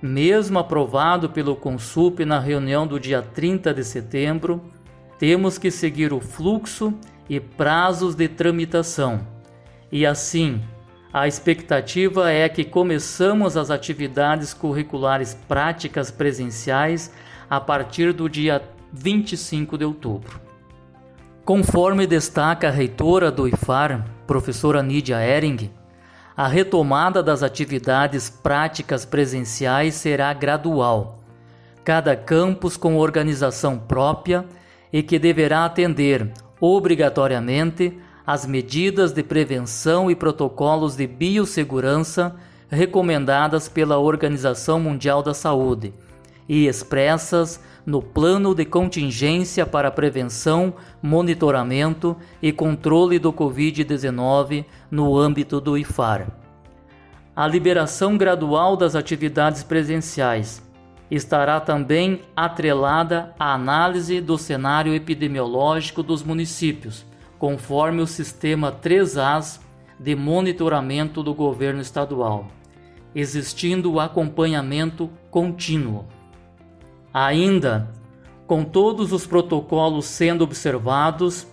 mesmo 0.00 0.60
aprovado 0.60 1.28
pelo 1.28 1.56
Consup 1.56 2.24
na 2.24 2.38
reunião 2.38 2.86
do 2.86 3.00
dia 3.00 3.20
30 3.20 3.74
de 3.74 3.82
setembro, 3.82 4.62
temos 5.18 5.58
que 5.58 5.72
seguir 5.72 6.12
o 6.12 6.20
fluxo 6.20 6.94
e 7.28 7.40
prazos 7.40 8.14
de 8.14 8.28
tramitação. 8.28 9.26
E 9.90 10.06
assim, 10.06 10.62
a 11.12 11.26
expectativa 11.26 12.30
é 12.30 12.48
que 12.48 12.64
começamos 12.64 13.56
as 13.56 13.70
atividades 13.70 14.52
curriculares 14.52 15.34
práticas 15.48 16.10
presenciais 16.10 17.12
a 17.48 17.60
partir 17.60 18.12
do 18.12 18.28
dia 18.28 18.62
25 18.92 19.78
de 19.78 19.84
outubro. 19.84 20.40
Conforme 21.44 22.06
destaca 22.06 22.68
a 22.68 22.72
reitora 22.72 23.30
do 23.30 23.46
IFAR, 23.46 24.04
professora 24.26 24.82
Nídia 24.82 25.24
Ering, 25.24 25.70
a 26.36 26.48
retomada 26.48 27.22
das 27.22 27.42
atividades 27.42 28.28
práticas 28.28 29.04
presenciais 29.06 29.94
será 29.94 30.34
gradual, 30.34 31.20
cada 31.84 32.16
campus 32.16 32.76
com 32.76 32.96
organização 32.96 33.78
própria 33.78 34.44
e 34.92 35.02
que 35.02 35.18
deverá 35.18 35.64
atender 35.64 36.30
obrigatoriamente 36.60 37.96
às 38.26 38.44
medidas 38.44 39.12
de 39.12 39.22
prevenção 39.22 40.10
e 40.10 40.16
protocolos 40.16 40.96
de 40.96 41.06
biossegurança 41.06 42.34
recomendadas 42.68 43.68
pela 43.68 43.98
Organização 43.98 44.80
Mundial 44.80 45.22
da 45.22 45.32
Saúde 45.32 45.94
e 46.48 46.66
expressas 46.66 47.60
no 47.84 48.02
Plano 48.02 48.54
de 48.54 48.64
Contingência 48.64 49.64
para 49.64 49.90
Prevenção, 49.90 50.74
Monitoramento 51.00 52.16
e 52.42 52.52
Controle 52.52 53.18
do 53.18 53.32
Covid-19 53.32 54.64
no 54.90 55.16
âmbito 55.16 55.60
do 55.60 55.78
IFAR. 55.78 56.26
A 57.34 57.46
liberação 57.46 58.16
gradual 58.16 58.76
das 58.76 58.96
atividades 58.96 59.62
presenciais 59.62 60.62
estará 61.08 61.60
também 61.60 62.22
atrelada 62.34 63.34
à 63.38 63.54
análise 63.54 64.20
do 64.20 64.36
cenário 64.36 64.92
epidemiológico 64.94 66.02
dos 66.02 66.24
municípios, 66.24 67.06
conforme 67.38 68.02
o 68.02 68.06
sistema 68.06 68.72
3As 68.72 69.60
de 69.98 70.14
monitoramento 70.14 71.22
do 71.22 71.34
governo 71.34 71.80
estadual, 71.80 72.48
existindo 73.14 73.92
o 73.92 74.00
acompanhamento 74.00 75.10
contínuo. 75.30 76.04
Ainda, 77.12 77.90
com 78.46 78.62
todos 78.62 79.12
os 79.12 79.26
protocolos 79.26 80.04
sendo 80.04 80.44
observados 80.44 81.46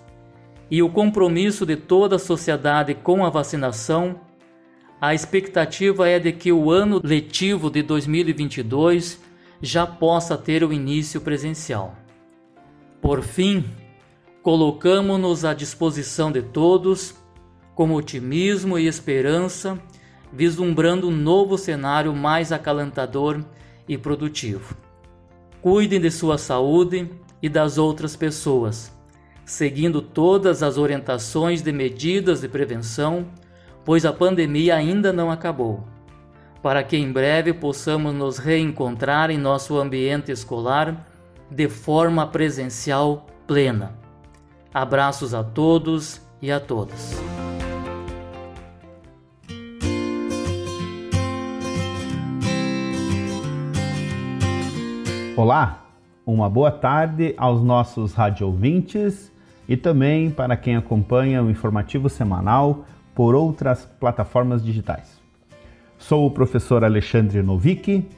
e 0.70 0.82
o 0.82 0.90
compromisso 0.90 1.66
de 1.66 1.76
toda 1.76 2.18
a 2.18 2.20
sociedade 2.20 2.94
com 2.94 3.26
a 3.26 3.30
vacinação, 3.30 4.20
a 5.00 5.14
expectativa 5.14 6.08
é 6.08 6.20
de 6.20 6.32
que 6.32 6.52
o 6.52 6.72
ano 6.72 7.02
letivo 7.04 7.70
de 7.70 7.82
2022 7.82 9.22
já 9.62 9.86
possa 9.86 10.38
ter 10.38 10.64
o 10.64 10.72
início 10.74 11.22
presencial. 11.22 11.96
Por 13.02 13.22
fim, 13.22 13.66
colocamos-nos 14.44 15.46
à 15.46 15.54
disposição 15.54 16.30
de 16.30 16.42
todos 16.42 17.16
com 17.74 17.94
otimismo 17.94 18.78
e 18.78 18.86
esperança, 18.88 19.80
vislumbrando 20.34 21.08
um 21.08 21.16
novo 21.16 21.58
cenário 21.58 22.14
mais 22.14 22.52
acalentador 22.52 23.44
e 23.88 23.98
produtivo. 23.98 24.76
Cuidem 25.62 26.00
de 26.00 26.12
sua 26.12 26.38
saúde 26.38 27.10
e 27.42 27.48
das 27.48 27.78
outras 27.78 28.18
pessoas, 28.18 28.92
seguindo 29.46 30.02
todas 30.02 30.62
as 30.62 30.78
orientações 30.78 31.62
de 31.62 31.72
medidas 31.72 32.42
de 32.42 32.50
prevenção, 32.50 33.26
pois 33.86 34.06
a 34.06 34.12
pandemia 34.12 34.76
ainda 34.76 35.14
não 35.14 35.32
acabou. 35.32 35.86
Para 36.62 36.84
que 36.84 36.98
em 36.98 37.12
breve 37.12 37.54
possamos 37.54 38.14
nos 38.14 38.38
reencontrar 38.38 39.32
em 39.32 39.38
nosso 39.38 39.78
ambiente 39.78 40.34
escolar 40.34 41.08
de 41.50 41.70
forma 41.70 42.28
presencial 42.28 43.26
plena. 43.48 44.03
Abraços 44.74 45.36
a 45.36 45.44
todos 45.44 46.20
e 46.42 46.52
a 46.52 46.60
todas. 46.60 47.22
Olá, 55.38 55.86
uma 56.26 56.50
boa 56.50 56.72
tarde 56.72 57.36
aos 57.38 57.62
nossos 57.62 58.16
rádio 58.16 58.48
ouvintes 58.48 59.32
e 59.70 59.78
também 59.78 60.32
para 60.32 60.58
quem 60.58 60.76
acompanha 60.76 61.44
o 61.44 61.52
informativo 61.52 62.10
semanal 62.10 62.84
por 63.14 63.36
outras 63.36 63.86
plataformas 64.00 64.66
digitais. 64.66 65.22
Sou 66.00 66.26
o 66.26 66.32
professor 66.32 66.84
Alexandre 66.84 67.44
Novick, 67.44 68.10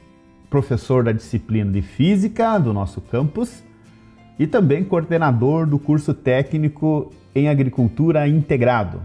professor 0.48 1.04
da 1.04 1.12
disciplina 1.12 1.70
de 1.70 1.82
Física 1.82 2.58
do 2.58 2.72
nosso 2.72 3.02
campus 3.02 3.65
e 4.38 4.46
também 4.46 4.84
coordenador 4.84 5.66
do 5.66 5.78
curso 5.78 6.12
técnico 6.12 7.12
em 7.34 7.48
Agricultura 7.48 8.28
Integrado. 8.28 9.00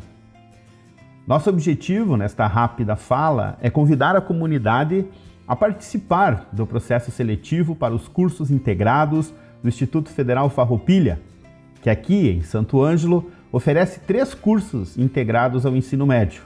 Nosso 1.28 1.50
objetivo 1.50 2.18
nesta 2.18 2.48
rápida 2.48 2.96
fala 2.96 3.58
é 3.62 3.70
convidar 3.70 4.16
a 4.16 4.22
comunidade 4.22 5.06
a 5.48 5.56
participar 5.56 6.50
do 6.52 6.66
processo 6.66 7.12
seletivo 7.12 7.76
para 7.76 7.94
os 7.94 8.08
cursos 8.08 8.52
integrados 8.52 9.34
do 9.62 9.70
Instituto 9.70 10.10
Federal 10.10 10.50
Farroupilha, 10.50 11.20
que 11.82 11.90
aqui 11.90 12.30
em 12.30 12.42
Santo 12.42 12.82
Ângelo 12.82 13.32
oferece 13.52 14.00
três 14.00 14.34
cursos 14.34 14.98
integrados 14.98 15.66
ao 15.66 15.76
ensino 15.76 16.06
médio: 16.06 16.44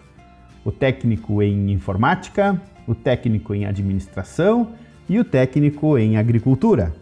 o 0.63 0.71
técnico 0.71 1.41
em 1.41 1.71
informática, 1.71 2.61
o 2.87 2.93
técnico 2.93 3.53
em 3.53 3.65
administração 3.65 4.69
e 5.07 5.19
o 5.19 5.23
técnico 5.23 5.97
em 5.97 6.17
agricultura. 6.17 6.93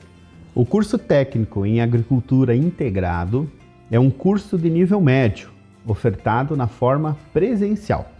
O 0.56 0.64
curso 0.64 1.00
técnico 1.00 1.66
em 1.66 1.82
agricultura 1.82 2.56
integrado 2.56 3.50
é 3.90 4.00
um 4.00 4.12
curso 4.12 4.56
de 4.56 4.70
nível 4.70 5.02
médio, 5.02 5.50
ofertado 5.84 6.56
na 6.56 6.68
forma 6.68 7.18
presencial, 7.34 8.12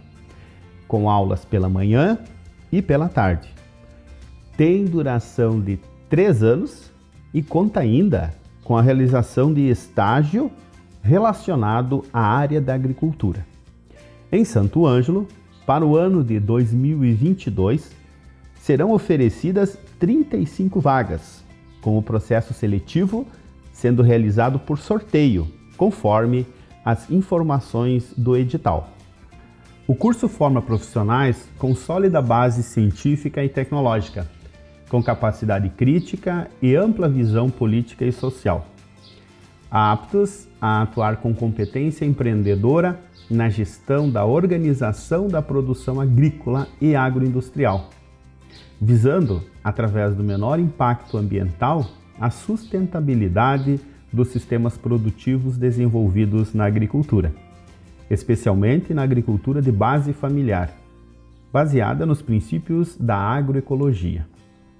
com 0.88 1.08
aulas 1.08 1.44
pela 1.44 1.68
manhã 1.68 2.18
e 2.72 2.82
pela 2.82 3.08
tarde. 3.08 3.48
Tem 4.56 4.84
duração 4.84 5.60
de 5.60 5.78
três 6.10 6.42
anos 6.42 6.90
e 7.32 7.40
conta 7.40 7.78
ainda 7.78 8.34
com 8.64 8.76
a 8.76 8.82
realização 8.82 9.54
de 9.54 9.68
estágio 9.68 10.50
relacionado 11.04 12.04
à 12.12 12.20
área 12.20 12.60
da 12.60 12.74
agricultura. 12.74 13.46
Em 14.32 14.44
Santo 14.44 14.84
Ângelo, 14.86 15.28
para 15.64 15.86
o 15.86 15.96
ano 15.96 16.24
de 16.24 16.40
2022, 16.40 17.92
serão 18.56 18.90
oferecidas 18.90 19.78
35 20.00 20.80
vagas, 20.80 21.43
com 21.84 21.98
o 21.98 22.02
processo 22.02 22.54
seletivo 22.54 23.26
sendo 23.70 24.02
realizado 24.02 24.58
por 24.58 24.78
sorteio, 24.78 25.46
conforme 25.76 26.46
as 26.82 27.10
informações 27.10 28.14
do 28.16 28.34
edital. 28.34 28.88
O 29.86 29.94
curso 29.94 30.26
forma 30.26 30.62
profissionais 30.62 31.46
com 31.58 31.74
sólida 31.74 32.22
base 32.22 32.62
científica 32.62 33.44
e 33.44 33.50
tecnológica, 33.50 34.26
com 34.88 35.02
capacidade 35.02 35.68
crítica 35.68 36.48
e 36.62 36.74
ampla 36.74 37.06
visão 37.06 37.50
política 37.50 38.06
e 38.06 38.12
social, 38.12 38.66
aptos 39.70 40.48
a 40.58 40.82
atuar 40.82 41.18
com 41.18 41.34
competência 41.34 42.06
empreendedora 42.06 42.98
na 43.28 43.50
gestão 43.50 44.08
da 44.08 44.24
organização 44.24 45.28
da 45.28 45.42
produção 45.42 46.00
agrícola 46.00 46.66
e 46.80 46.96
agroindustrial 46.96 47.90
visando, 48.80 49.42
através 49.62 50.14
do 50.14 50.22
menor 50.22 50.58
impacto 50.58 51.16
ambiental, 51.16 51.86
a 52.20 52.30
sustentabilidade 52.30 53.80
dos 54.12 54.28
sistemas 54.28 54.78
produtivos 54.78 55.56
desenvolvidos 55.56 56.54
na 56.54 56.66
agricultura, 56.66 57.32
especialmente 58.08 58.94
na 58.94 59.02
agricultura 59.02 59.60
de 59.60 59.72
base 59.72 60.12
familiar, 60.12 60.72
baseada 61.52 62.06
nos 62.06 62.22
princípios 62.22 62.96
da 62.96 63.16
agroecologia. 63.16 64.26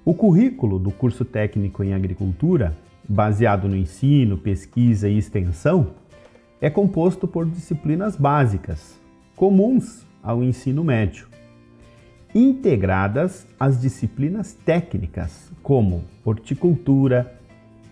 O 0.04 0.14
currículo 0.14 0.78
do 0.78 0.90
curso 0.90 1.24
técnico 1.24 1.82
em 1.82 1.94
agricultura, 1.94 2.76
baseado 3.08 3.68
no 3.68 3.76
ensino, 3.76 4.36
pesquisa 4.36 5.08
e 5.08 5.18
extensão, 5.18 5.88
é 6.60 6.70
composto 6.70 7.26
por 7.26 7.46
disciplinas 7.46 8.16
básicas, 8.16 8.98
comuns 9.34 10.06
ao 10.22 10.42
ensino 10.42 10.84
médio, 10.84 11.26
integradas 12.35 13.47
às 13.59 13.81
disciplinas 13.81 14.53
técnicas, 14.53 15.53
como 15.62 16.05
horticultura, 16.25 17.38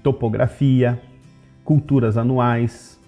topografia, 0.02 1.00
culturas 1.64 2.16
anuais, 2.16 2.98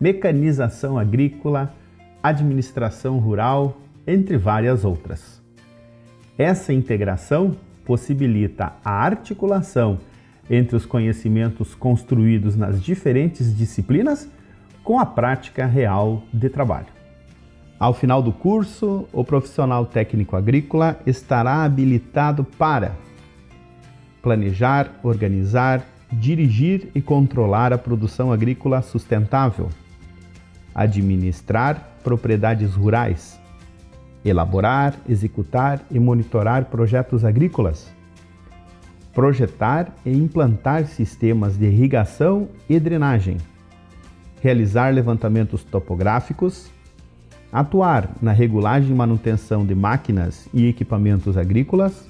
mecanização 0.00 0.96
agrícola, 0.96 1.74
administração 2.22 3.18
rural, 3.18 3.80
entre 4.06 4.36
várias 4.36 4.84
outras. 4.84 5.42
Essa 6.38 6.72
integração 6.72 7.56
possibilita 7.84 8.72
a 8.84 8.92
articulação 8.92 9.98
entre 10.48 10.76
os 10.76 10.86
conhecimentos 10.86 11.74
construídos 11.74 12.56
nas 12.56 12.82
diferentes 12.82 13.56
disciplinas 13.56 14.28
com 14.82 15.00
a 15.00 15.06
prática 15.06 15.66
real 15.66 16.22
de 16.32 16.48
trabalho. 16.48 16.93
Ao 17.78 17.92
final 17.92 18.22
do 18.22 18.32
curso, 18.32 19.06
o 19.12 19.24
profissional 19.24 19.84
técnico 19.84 20.36
agrícola 20.36 20.98
estará 21.06 21.64
habilitado 21.64 22.44
para 22.44 22.92
planejar, 24.22 24.90
organizar, 25.02 25.84
dirigir 26.12 26.88
e 26.94 27.02
controlar 27.02 27.72
a 27.72 27.78
produção 27.78 28.32
agrícola 28.32 28.80
sustentável, 28.80 29.68
administrar 30.74 31.98
propriedades 32.02 32.74
rurais, 32.74 33.38
elaborar, 34.24 34.94
executar 35.08 35.80
e 35.90 35.98
monitorar 35.98 36.66
projetos 36.66 37.24
agrícolas, 37.24 37.92
projetar 39.12 39.94
e 40.06 40.10
implantar 40.10 40.86
sistemas 40.86 41.58
de 41.58 41.66
irrigação 41.66 42.48
e 42.68 42.78
drenagem, 42.80 43.36
realizar 44.40 44.94
levantamentos 44.94 45.62
topográficos, 45.64 46.70
atuar 47.54 48.10
na 48.20 48.32
regulagem 48.32 48.90
e 48.90 48.94
manutenção 48.94 49.64
de 49.64 49.76
máquinas 49.76 50.48
e 50.52 50.66
equipamentos 50.66 51.36
agrícolas, 51.36 52.04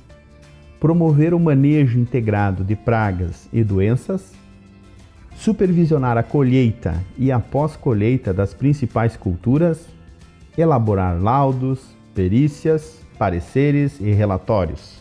promover 0.80 1.34
o 1.34 1.38
manejo 1.38 1.98
integrado 1.98 2.64
de 2.64 2.74
pragas 2.74 3.46
e 3.52 3.62
doenças, 3.62 4.32
supervisionar 5.36 6.16
a 6.16 6.22
colheita 6.22 6.94
e 7.18 7.30
a 7.30 7.38
pós-colheita 7.38 8.32
das 8.32 8.54
principais 8.54 9.18
culturas, 9.18 9.86
elaborar 10.56 11.22
laudos, 11.22 11.94
perícias, 12.14 13.00
pareceres 13.18 14.00
e 14.00 14.12
relatórios, 14.12 14.98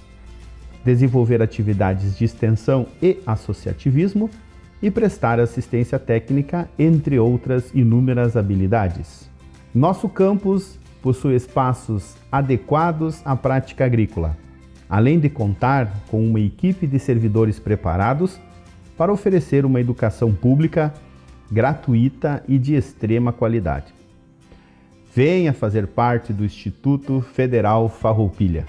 desenvolver 0.84 1.42
atividades 1.42 2.18
de 2.18 2.26
extensão 2.26 2.86
e 3.02 3.18
associativismo 3.26 4.30
e 4.82 4.92
prestar 4.92 5.40
assistência 5.40 5.98
técnica, 5.98 6.68
entre 6.78 7.18
outras 7.18 7.74
inúmeras 7.74 8.36
habilidades. 8.36 9.32
Nosso 9.74 10.08
campus 10.08 10.78
possui 11.02 11.36
espaços 11.36 12.16
adequados 12.32 13.22
à 13.26 13.36
prática 13.36 13.86
agrícola, 13.86 14.38
além 14.88 15.20
de 15.20 15.30
contar 15.30 15.92
com 16.10 16.24
uma 16.24 16.40
equipe 16.40 16.86
de 16.86 17.00
servidores 17.00 17.60
preparados 17.60 18.40
para 18.96 19.12
oferecer 19.12 19.66
uma 19.66 19.82
educação 19.82 20.32
pública 20.32 20.94
gratuita 21.52 22.44
e 22.48 22.60
de 22.60 22.76
extrema 22.76 23.34
qualidade. 23.34 23.94
Venha 25.16 25.54
fazer 25.54 25.88
parte 25.88 26.32
do 26.32 26.46
Instituto 26.46 27.22
Federal 27.22 27.90
Farroupilha. 27.90 28.66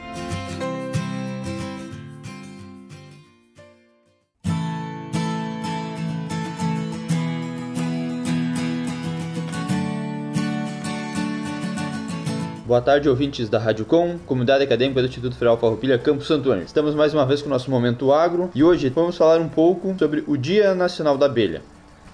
Boa 12.74 12.82
tarde, 12.82 13.08
ouvintes 13.08 13.48
da 13.48 13.56
Rádio 13.56 13.84
Com, 13.84 14.18
comunidade 14.26 14.64
acadêmica 14.64 15.00
do 15.00 15.06
Instituto 15.06 15.34
Federal 15.34 15.56
Farroupilha, 15.56 15.96
Campo 15.96 16.24
Santo 16.24 16.50
Ângelo. 16.50 16.66
Estamos 16.66 16.92
mais 16.92 17.14
uma 17.14 17.24
vez 17.24 17.40
com 17.40 17.46
o 17.46 17.50
nosso 17.50 17.70
Momento 17.70 18.12
Agro 18.12 18.50
e 18.52 18.64
hoje 18.64 18.88
vamos 18.88 19.16
falar 19.16 19.40
um 19.40 19.48
pouco 19.48 19.94
sobre 19.96 20.24
o 20.26 20.36
Dia 20.36 20.74
Nacional 20.74 21.16
da 21.16 21.26
Abelha. 21.26 21.62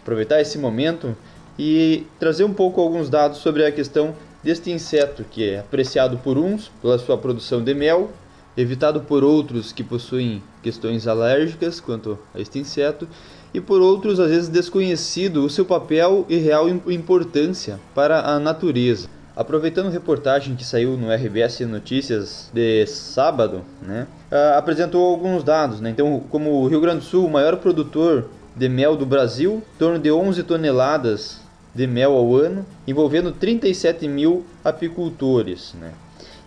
Aproveitar 0.02 0.38
esse 0.38 0.58
momento 0.58 1.16
e 1.58 2.06
trazer 2.18 2.44
um 2.44 2.52
pouco 2.52 2.78
alguns 2.78 3.08
dados 3.08 3.38
sobre 3.38 3.64
a 3.64 3.72
questão 3.72 4.14
deste 4.44 4.70
inseto 4.70 5.24
que 5.30 5.48
é 5.48 5.60
apreciado 5.60 6.18
por 6.18 6.36
uns 6.36 6.68
pela 6.82 6.98
sua 6.98 7.16
produção 7.16 7.64
de 7.64 7.72
mel, 7.72 8.10
evitado 8.54 9.00
por 9.00 9.24
outros 9.24 9.72
que 9.72 9.82
possuem 9.82 10.42
questões 10.62 11.08
alérgicas 11.08 11.80
quanto 11.80 12.18
a 12.34 12.38
este 12.38 12.58
inseto 12.58 13.08
e 13.54 13.62
por 13.62 13.80
outros 13.80 14.20
às 14.20 14.28
vezes 14.28 14.50
desconhecido 14.50 15.42
o 15.42 15.48
seu 15.48 15.64
papel 15.64 16.26
e 16.28 16.36
real 16.36 16.68
importância 16.68 17.80
para 17.94 18.20
a 18.20 18.38
natureza. 18.38 19.19
Aproveitando 19.40 19.88
reportagem 19.88 20.54
que 20.54 20.62
saiu 20.62 20.98
no 20.98 21.10
RBS 21.10 21.60
Notícias 21.60 22.50
de 22.52 22.84
sábado, 22.86 23.62
né, 23.80 24.06
uh, 24.30 24.58
apresentou 24.58 25.02
alguns 25.02 25.42
dados. 25.42 25.80
Né? 25.80 25.88
Então, 25.88 26.22
como 26.28 26.50
o 26.50 26.68
Rio 26.68 26.78
Grande 26.78 26.98
do 26.98 27.04
Sul, 27.06 27.24
o 27.24 27.30
maior 27.30 27.56
produtor 27.56 28.28
de 28.54 28.68
mel 28.68 28.98
do 28.98 29.06
Brasil, 29.06 29.62
em 29.74 29.78
torno 29.78 29.98
de 29.98 30.12
11 30.12 30.42
toneladas 30.42 31.40
de 31.74 31.86
mel 31.86 32.12
ao 32.12 32.36
ano, 32.36 32.66
envolvendo 32.86 33.32
37 33.32 34.06
mil 34.06 34.44
apicultores. 34.62 35.74
Né? 35.80 35.90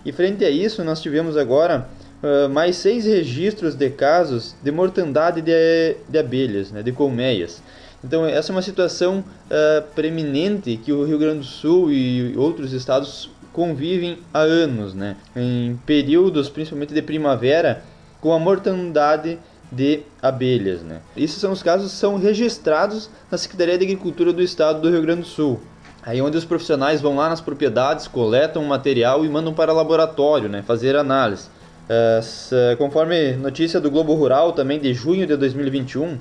E 0.05 0.11
frente 0.11 0.45
a 0.45 0.51
isso, 0.51 0.83
nós 0.83 1.01
tivemos 1.01 1.35
agora 1.35 1.89
uh, 2.21 2.47
mais 2.47 2.75
seis 2.75 3.05
registros 3.05 3.73
de 3.73 3.89
casos 3.89 4.55
de 4.61 4.71
mortandade 4.71 5.41
de, 5.41 5.95
de 6.07 6.19
abelhas, 6.19 6.71
né? 6.71 6.83
de 6.83 6.91
colmeias. 6.91 7.59
Então, 8.03 8.25
essa 8.25 8.51
é 8.51 8.55
uma 8.55 8.61
situação 8.61 9.19
uh, 9.19 9.81
preeminente 9.95 10.75
que 10.77 10.91
o 10.91 11.05
Rio 11.05 11.17
Grande 11.17 11.39
do 11.39 11.45
Sul 11.45 11.91
e 11.91 12.35
outros 12.37 12.73
estados 12.73 13.29
convivem 13.53 14.17
há 14.33 14.39
anos, 14.39 14.93
né? 14.93 15.15
em 15.35 15.79
períodos 15.85 16.49
principalmente 16.49 16.93
de 16.93 17.01
primavera, 17.01 17.83
com 18.19 18.33
a 18.33 18.39
mortandade 18.39 19.39
de 19.71 20.01
abelhas. 20.21 20.81
Né? 20.81 20.99
Esses 21.15 21.37
são 21.37 21.51
os 21.51 21.63
casos 21.63 21.91
que 21.91 21.97
são 21.97 22.17
registrados 22.17 23.09
na 23.31 23.37
Secretaria 23.37 23.77
de 23.77 23.85
Agricultura 23.85 24.33
do 24.33 24.41
Estado 24.41 24.81
do 24.81 24.89
Rio 24.89 25.01
Grande 25.01 25.21
do 25.21 25.27
Sul. 25.27 25.61
Aí 26.05 26.21
onde 26.21 26.37
os 26.37 26.43
profissionais 26.43 26.99
vão 26.99 27.15
lá 27.15 27.29
nas 27.29 27.39
propriedades, 27.39 28.07
coletam 28.07 28.61
o 28.61 28.67
material 28.67 29.23
e 29.23 29.29
mandam 29.29 29.53
para 29.53 29.71
laboratório, 29.71 30.49
né, 30.49 30.61
fazer 30.61 30.97
análise. 30.97 31.47
Uh, 31.83 32.77
conforme 32.77 33.33
notícia 33.33 33.79
do 33.79 33.91
Globo 33.91 34.13
Rural 34.13 34.53
também 34.53 34.79
de 34.79 34.93
junho 34.93 35.27
de 35.27 35.35
2021, 35.35 36.17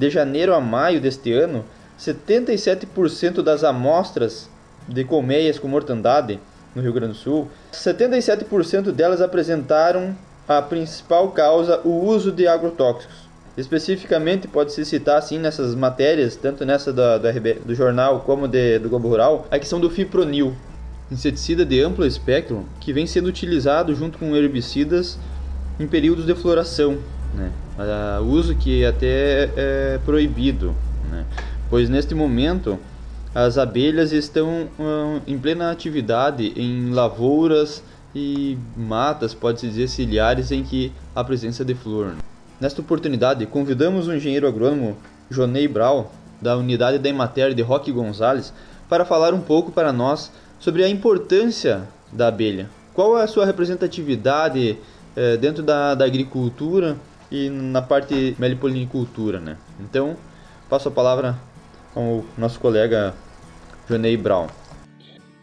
de 0.00 0.08
janeiro 0.08 0.54
a 0.54 0.60
maio 0.62 0.98
deste 0.98 1.30
ano, 1.30 1.62
77% 1.98 3.42
das 3.42 3.62
amostras 3.62 4.48
de 4.88 5.04
colmeias 5.04 5.58
com 5.58 5.68
mortandade 5.68 6.40
no 6.74 6.80
Rio 6.80 6.94
Grande 6.94 7.12
do 7.12 7.18
Sul, 7.18 7.48
77% 7.70 8.92
delas 8.92 9.20
apresentaram 9.20 10.16
a 10.48 10.62
principal 10.62 11.30
causa 11.32 11.82
o 11.84 12.06
uso 12.06 12.32
de 12.32 12.48
agrotóxicos. 12.48 13.28
Especificamente, 13.58 14.48
pode-se 14.48 14.86
citar 14.86 15.18
assim 15.18 15.38
nessas 15.38 15.74
matérias, 15.74 16.34
tanto 16.34 16.64
nessa 16.64 16.94
do, 16.94 17.02
RB, 17.28 17.60
do 17.66 17.74
jornal 17.74 18.20
como 18.20 18.48
de, 18.48 18.78
do 18.78 18.88
Globo 18.88 19.08
Rural, 19.08 19.46
a 19.50 19.58
questão 19.58 19.78
do 19.78 19.90
fipronil, 19.90 20.56
inseticida 21.12 21.62
de 21.62 21.82
amplo 21.82 22.06
espectro 22.06 22.64
que 22.80 22.90
vem 22.90 23.06
sendo 23.06 23.26
utilizado 23.26 23.94
junto 23.94 24.16
com 24.16 24.34
herbicidas 24.34 25.18
em 25.78 25.86
períodos 25.86 26.24
de 26.24 26.34
floração. 26.34 26.98
Né? 27.34 27.50
Uh, 27.80 28.22
uso 28.22 28.54
que 28.54 28.84
até 28.84 29.48
é 29.56 30.00
proibido, 30.04 30.74
né? 31.10 31.24
pois 31.70 31.88
neste 31.88 32.14
momento 32.14 32.78
as 33.34 33.56
abelhas 33.56 34.12
estão 34.12 34.68
uh, 34.78 35.22
em 35.26 35.38
plena 35.38 35.70
atividade 35.70 36.52
em 36.56 36.90
lavouras 36.90 37.82
e 38.14 38.58
matas, 38.76 39.32
pode-se 39.32 39.66
dizer, 39.66 39.88
ciliares 39.88 40.52
em 40.52 40.62
que 40.62 40.92
há 41.14 41.24
presença 41.24 41.64
de 41.64 41.74
flor. 41.74 42.16
Nesta 42.60 42.82
oportunidade, 42.82 43.46
convidamos 43.46 44.08
o 44.08 44.12
engenheiro 44.12 44.46
agrônomo 44.46 44.98
Jonei 45.30 45.66
Brau, 45.66 46.12
da 46.38 46.58
unidade 46.58 46.98
da 46.98 47.08
Emater 47.08 47.54
de 47.54 47.62
Roque 47.62 47.90
Gonzalez, 47.90 48.52
para 48.90 49.06
falar 49.06 49.32
um 49.32 49.40
pouco 49.40 49.72
para 49.72 49.90
nós 49.90 50.30
sobre 50.58 50.84
a 50.84 50.88
importância 50.88 51.88
da 52.12 52.28
abelha. 52.28 52.68
Qual 52.92 53.18
é 53.18 53.22
a 53.22 53.26
sua 53.26 53.46
representatividade 53.46 54.76
eh, 55.16 55.36
dentro 55.36 55.62
da, 55.62 55.94
da, 55.94 56.04
agricultura 56.04 56.96
e 57.30 57.48
na 57.48 57.80
parte 57.80 58.34
melipolinicultura, 58.38 59.38
né? 59.38 59.56
Então, 59.78 60.16
passo 60.68 60.88
a 60.88 60.92
palavra 60.92 61.38
ao 61.94 62.24
nosso 62.36 62.58
colega 62.58 63.14
Jonei 63.88 64.16
Brown. 64.16 64.46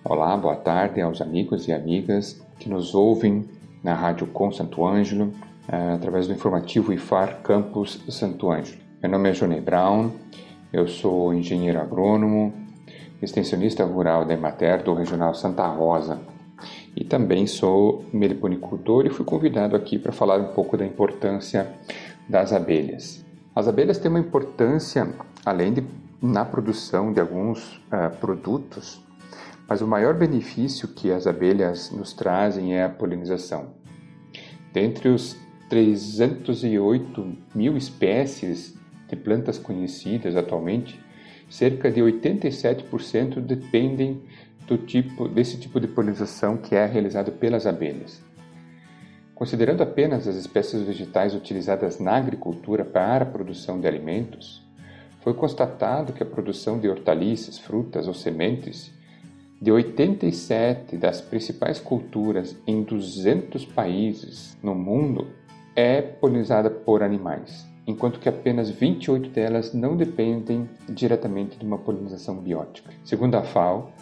Olá, 0.04 0.36
boa 0.36 0.56
tarde 0.56 1.02
aos 1.02 1.22
amigos 1.22 1.68
e 1.68 1.74
amigas 1.74 2.42
que 2.60 2.70
nos 2.70 2.94
ouvem 2.94 3.48
na 3.84 3.94
Rádio 3.94 4.28
Com 4.28 4.52
Santo 4.52 4.86
Ângelo, 4.86 5.34
eh, 5.68 5.94
através 5.94 6.28
do 6.28 6.34
informativo 6.34 6.92
IFAR 6.92 7.42
Campus 7.42 8.04
Santo 8.10 8.52
Ângelo. 8.52 8.80
Meu 9.02 9.12
nome 9.12 9.30
é 9.30 9.34
Jonei 9.34 9.62
Brown, 9.62 10.12
eu 10.74 10.88
sou 10.88 11.34
engenheiro 11.34 11.80
agrônomo, 11.80 12.54
extensionista 13.22 13.86
rural 13.86 14.26
da 14.26 14.34
Emater 14.34 14.84
do 14.84 14.94
Regional 14.94 15.34
Santa 15.34 15.66
Rosa 15.68 16.20
e 16.98 17.04
também 17.04 17.46
sou 17.46 18.04
meliponicultor 18.12 19.06
e 19.06 19.12
fui 19.12 19.24
convidado 19.24 19.76
aqui 19.76 20.00
para 20.00 20.12
falar 20.12 20.40
um 20.40 20.52
pouco 20.54 20.76
da 20.76 20.84
importância 20.84 21.72
das 22.28 22.52
abelhas. 22.52 23.24
As 23.56 23.68
abelhas 23.68 24.00
têm 24.00 24.10
uma 24.10 24.20
importância, 24.20 25.08
além 25.46 25.74
de 25.74 25.84
na 26.20 26.44
produção 26.44 27.14
de 27.14 27.20
alguns 27.20 27.76
uh, 27.76 28.10
produtos, 28.20 29.00
mas 29.70 29.80
o 29.82 29.88
maior 29.88 30.16
benefício 30.16 30.88
que 30.88 31.12
as 31.12 31.28
abelhas 31.28 31.92
nos 31.92 32.14
trazem 32.14 32.74
é 32.74 32.84
a 32.84 32.90
polinização. 32.90 33.76
Dentre 34.74 35.10
os 35.10 35.38
308 35.70 37.38
mil 37.54 37.78
espécies 37.78 38.76
de 39.08 39.16
plantas 39.16 39.60
conhecidas 39.60 40.36
atualmente, 40.36 41.00
cerca 41.48 41.92
de 41.92 42.02
87% 42.02 43.40
dependem 43.40 44.24
do 44.68 44.78
tipo, 44.78 45.28
desse 45.28 45.58
tipo 45.58 45.80
de 45.80 45.88
polinização 45.88 46.58
que 46.58 46.76
é 46.76 46.86
realizado 46.86 47.32
pelas 47.32 47.66
abelhas. 47.66 48.22
Considerando 49.34 49.82
apenas 49.82 50.28
as 50.28 50.36
espécies 50.36 50.82
vegetais 50.82 51.34
utilizadas 51.34 52.00
na 52.00 52.18
agricultura 52.18 52.84
para 52.84 53.24
a 53.24 53.28
produção 53.28 53.80
de 53.80 53.88
alimentos, 53.88 54.62
foi 55.22 55.34
constatado 55.34 56.14
que 56.14 56.24
a 56.24 56.26
produção 56.26 56.80
de 56.80 56.90
hortaliças, 56.90 57.58
frutas 57.58 58.08
ou 58.08 58.14
sementes 58.14 58.92
de 59.62 59.72
87 59.72 60.98
das 60.98 61.22
principais 61.22 61.80
culturas 61.80 62.56
em 62.68 62.84
200 62.84 63.66
países 63.66 64.58
no 64.62 64.76
mundo 64.76 65.28
é 65.76 66.02
polinizada 66.02 66.70
por 66.70 67.02
animais 67.02 67.68
enquanto 67.88 68.20
que 68.20 68.28
apenas 68.28 68.70
28 68.70 69.30
delas 69.30 69.74
não 69.74 69.96
dependem 69.96 70.70
diretamente 70.90 71.58
de 71.58 71.66
uma 71.66 71.78
polinização 71.78 72.36
biótica. 72.36 72.92
Segundo 73.06 73.36
a 73.36 73.44
FAO, 73.44 73.94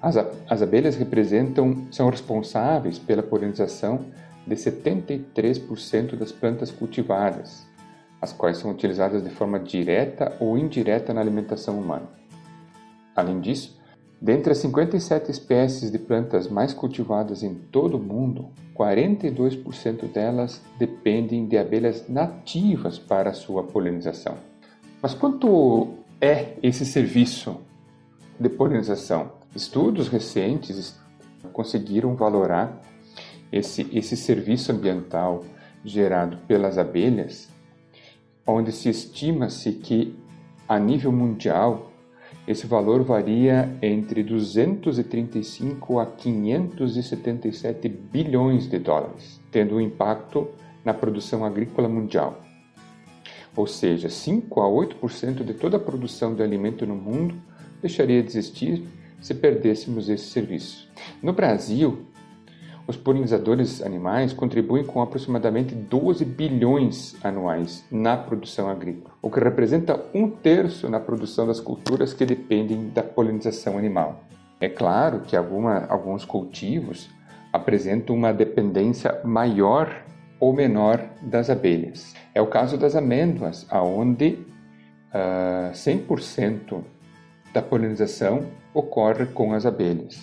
as, 0.00 0.16
as 0.48 0.62
abelhas 0.62 0.96
representam, 0.96 1.86
são 1.90 2.08
responsáveis 2.08 2.98
pela 2.98 3.22
polinização 3.22 4.06
de 4.46 4.54
73% 4.54 6.16
das 6.16 6.32
plantas 6.32 6.70
cultivadas, 6.70 7.66
as 8.20 8.32
quais 8.32 8.58
são 8.58 8.70
utilizadas 8.70 9.22
de 9.22 9.30
forma 9.30 9.58
direta 9.58 10.36
ou 10.40 10.56
indireta 10.56 11.12
na 11.12 11.20
alimentação 11.20 11.78
humana. 11.78 12.08
Além 13.14 13.40
disso, 13.40 13.78
Dentre 14.20 14.50
as 14.50 14.58
57 14.58 15.30
espécies 15.30 15.92
de 15.92 15.98
plantas 15.98 16.48
mais 16.48 16.74
cultivadas 16.74 17.44
em 17.44 17.54
todo 17.54 17.96
o 17.96 18.02
mundo, 18.02 18.48
42% 18.74 20.12
delas 20.12 20.60
dependem 20.76 21.46
de 21.46 21.56
abelhas 21.56 22.08
nativas 22.08 22.98
para 22.98 23.32
sua 23.32 23.62
polinização. 23.62 24.36
Mas 25.00 25.14
quanto 25.14 25.90
é 26.20 26.54
esse 26.60 26.84
serviço 26.84 27.60
de 28.40 28.48
polinização? 28.48 29.37
Estudos 29.54 30.08
recentes 30.08 30.98
conseguiram 31.52 32.14
valorar 32.14 32.80
esse, 33.50 33.88
esse 33.92 34.16
serviço 34.16 34.72
ambiental 34.72 35.44
gerado 35.84 36.38
pelas 36.46 36.76
abelhas, 36.78 37.48
onde 38.46 38.72
se 38.72 38.88
estima-se 38.88 39.72
que 39.72 40.14
a 40.68 40.78
nível 40.78 41.12
mundial 41.12 41.92
esse 42.46 42.66
valor 42.66 43.02
varia 43.02 43.76
entre 43.82 44.22
235 44.22 45.98
a 45.98 46.06
577 46.06 47.88
bilhões 47.88 48.68
de 48.68 48.78
dólares, 48.78 49.40
tendo 49.50 49.76
um 49.76 49.80
impacto 49.80 50.48
na 50.84 50.94
produção 50.94 51.44
agrícola 51.44 51.88
mundial. 51.88 52.42
Ou 53.54 53.66
seja, 53.66 54.08
5 54.08 54.60
a 54.60 54.66
8% 54.66 55.44
de 55.44 55.54
toda 55.54 55.76
a 55.76 55.80
produção 55.80 56.34
de 56.34 56.42
alimento 56.42 56.86
no 56.86 56.94
mundo 56.94 57.34
deixaria 57.82 58.22
de 58.22 58.28
existir 58.28 58.86
se 59.20 59.34
perdêssemos 59.34 60.08
esse 60.08 60.26
serviço. 60.26 60.88
No 61.22 61.32
Brasil, 61.32 62.06
os 62.86 62.96
polinizadores 62.96 63.82
animais 63.82 64.32
contribuem 64.32 64.82
com 64.82 65.02
aproximadamente 65.02 65.74
12 65.74 66.24
bilhões 66.24 67.14
anuais 67.22 67.84
na 67.90 68.16
produção 68.16 68.68
agrícola, 68.68 69.14
o 69.20 69.30
que 69.30 69.38
representa 69.38 70.02
um 70.14 70.30
terço 70.30 70.88
na 70.88 70.98
produção 70.98 71.46
das 71.46 71.60
culturas 71.60 72.14
que 72.14 72.24
dependem 72.24 72.88
da 72.88 73.02
polinização 73.02 73.76
animal. 73.76 74.24
É 74.58 74.70
claro 74.70 75.20
que 75.20 75.36
alguma, 75.36 75.84
alguns 75.86 76.24
cultivos 76.24 77.10
apresentam 77.52 78.16
uma 78.16 78.32
dependência 78.32 79.20
maior 79.22 80.04
ou 80.40 80.52
menor 80.52 81.04
das 81.20 81.50
abelhas. 81.50 82.14
É 82.34 82.40
o 82.40 82.46
caso 82.46 82.78
das 82.78 82.96
amêndoas, 82.96 83.66
aonde 83.68 84.38
uh, 85.12 85.70
ah, 85.70 85.70
100% 85.74 86.82
da 87.52 87.60
polinização 87.60 88.46
ocorre 88.72 89.26
com 89.26 89.52
as 89.52 89.66
abelhas. 89.66 90.20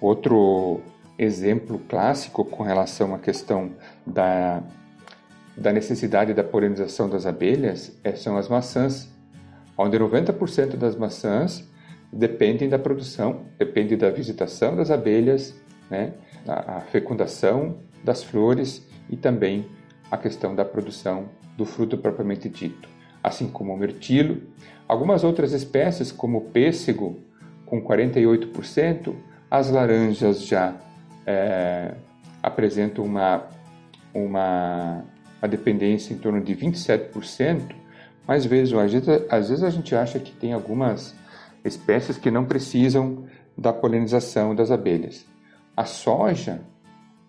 Outro 0.00 0.80
exemplo 1.18 1.80
clássico 1.88 2.44
com 2.44 2.62
relação 2.62 3.14
à 3.14 3.18
questão 3.18 3.72
da, 4.06 4.62
da 5.56 5.72
necessidade 5.72 6.32
da 6.32 6.44
polinização 6.44 7.08
das 7.08 7.26
abelhas 7.26 7.98
é, 8.04 8.14
são 8.14 8.36
as 8.36 8.48
maçãs, 8.48 9.12
onde 9.76 9.98
90% 9.98 10.76
das 10.76 10.94
maçãs 10.96 11.68
dependem 12.12 12.68
da 12.68 12.78
produção, 12.78 13.46
depende 13.58 13.96
da 13.96 14.10
visitação 14.10 14.76
das 14.76 14.90
abelhas, 14.90 15.54
né, 15.90 16.14
a, 16.46 16.76
a 16.76 16.80
fecundação 16.80 17.78
das 18.02 18.22
flores 18.22 18.86
e 19.10 19.16
também 19.16 19.66
a 20.10 20.16
questão 20.16 20.54
da 20.54 20.64
produção 20.64 21.28
do 21.56 21.64
fruto 21.64 21.98
propriamente 21.98 22.48
dito, 22.48 22.88
assim 23.22 23.48
como 23.48 23.74
o 23.74 23.76
mirtilo. 23.76 24.40
Algumas 24.86 25.24
outras 25.24 25.52
espécies, 25.52 26.12
como 26.12 26.38
o 26.38 26.40
pêssego, 26.42 27.20
com 27.68 27.80
48%, 27.82 29.14
as 29.50 29.70
laranjas 29.70 30.42
já 30.42 30.74
é, 31.26 31.94
apresentam 32.42 33.04
uma, 33.04 33.44
uma, 34.12 35.04
uma 35.40 35.48
dependência 35.48 36.12
em 36.12 36.18
torno 36.18 36.40
de 36.40 36.54
27%, 36.54 37.74
mas 38.26 38.44
vejam, 38.44 38.78
às 38.78 38.92
vezes, 38.92 39.08
às 39.30 39.48
vezes 39.48 39.64
a 39.64 39.70
gente 39.70 39.94
acha 39.94 40.18
que 40.18 40.32
tem 40.32 40.52
algumas 40.52 41.14
espécies 41.64 42.18
que 42.18 42.30
não 42.30 42.44
precisam 42.44 43.24
da 43.56 43.72
polinização 43.72 44.54
das 44.54 44.70
abelhas. 44.70 45.26
A 45.76 45.84
soja, 45.84 46.60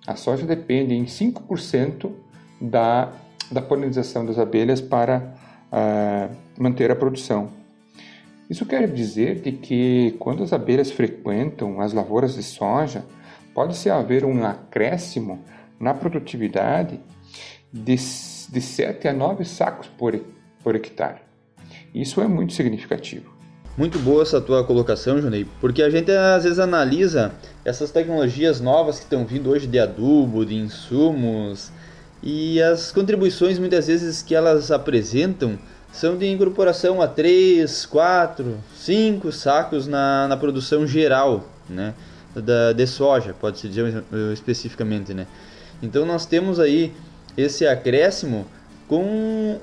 a 0.06 0.16
soja 0.16 0.46
depende 0.46 0.94
em 0.94 1.06
5% 1.06 2.12
da, 2.60 3.12
da 3.52 3.62
polinização 3.62 4.26
das 4.26 4.38
abelhas 4.38 4.82
para 4.82 5.34
uh, 5.72 6.36
manter 6.58 6.92
a 6.92 6.96
produção. 6.96 7.59
Isso 8.50 8.66
quer 8.66 8.88
dizer 8.92 9.42
de 9.42 9.52
que 9.52 10.16
quando 10.18 10.42
as 10.42 10.52
abelhas 10.52 10.90
frequentam 10.90 11.80
as 11.80 11.94
lavouras 11.94 12.34
de 12.34 12.42
soja, 12.42 13.06
pode-se 13.54 13.90
haver 13.90 14.26
um 14.26 14.44
acréscimo 14.44 15.44
na 15.80 15.94
produtividade 15.94 17.00
de, 17.72 17.96
de 17.96 18.62
7 18.62 19.08
a 19.08 19.14
9 19.14 19.46
sacos 19.46 19.88
por, 19.88 20.20
por 20.64 20.76
hectare. 20.76 21.22
Isso 21.94 22.22
é 22.22 22.28
muito 22.28 22.54
significativo. 22.54 23.38
Muito 23.78 24.00
boa 24.00 24.24
essa 24.24 24.42
tua 24.42 24.64
colocação, 24.64 25.22
Junei, 25.22 25.46
porque 25.62 25.82
a 25.82 25.90
gente 25.90 26.12
às 26.12 26.44
vezes 26.44 26.60
analisa 26.60 27.34
essas 27.64 27.92
tecnologias 27.92 28.60
novas 28.60 28.98
que 28.98 29.04
estão 29.04 29.26
vindo 29.26 29.50
hoje 29.52 29.68
de 29.68 29.80
adubo, 29.80 30.46
de 30.46 30.56
insumos, 30.56 31.72
e 32.22 32.62
as 32.62 32.92
contribuições 32.92 33.58
muitas 33.58 33.88
vezes 33.88 34.22
que 34.22 34.36
elas 34.36 34.72
apresentam 34.72 35.58
são 35.92 36.18
de 36.18 36.28
incorporação 36.28 37.02
a 37.02 37.08
3, 37.08 37.86
4, 37.86 38.58
5 38.76 39.32
sacos 39.32 39.88
na, 39.88 40.28
na 40.28 40.38
produção 40.38 40.86
geral 40.86 41.48
né, 41.70 41.94
da, 42.36 42.74
de 42.74 42.88
soja, 42.88 43.36
pode-se 43.40 43.68
dizer 43.68 44.04
especificamente. 44.34 45.14
Né? 45.14 45.28
Então 45.82 46.06
nós 46.06 46.26
temos 46.26 46.60
aí 46.60 46.94
esse 47.38 47.66
acréscimo 47.66 48.46
com 48.88 49.04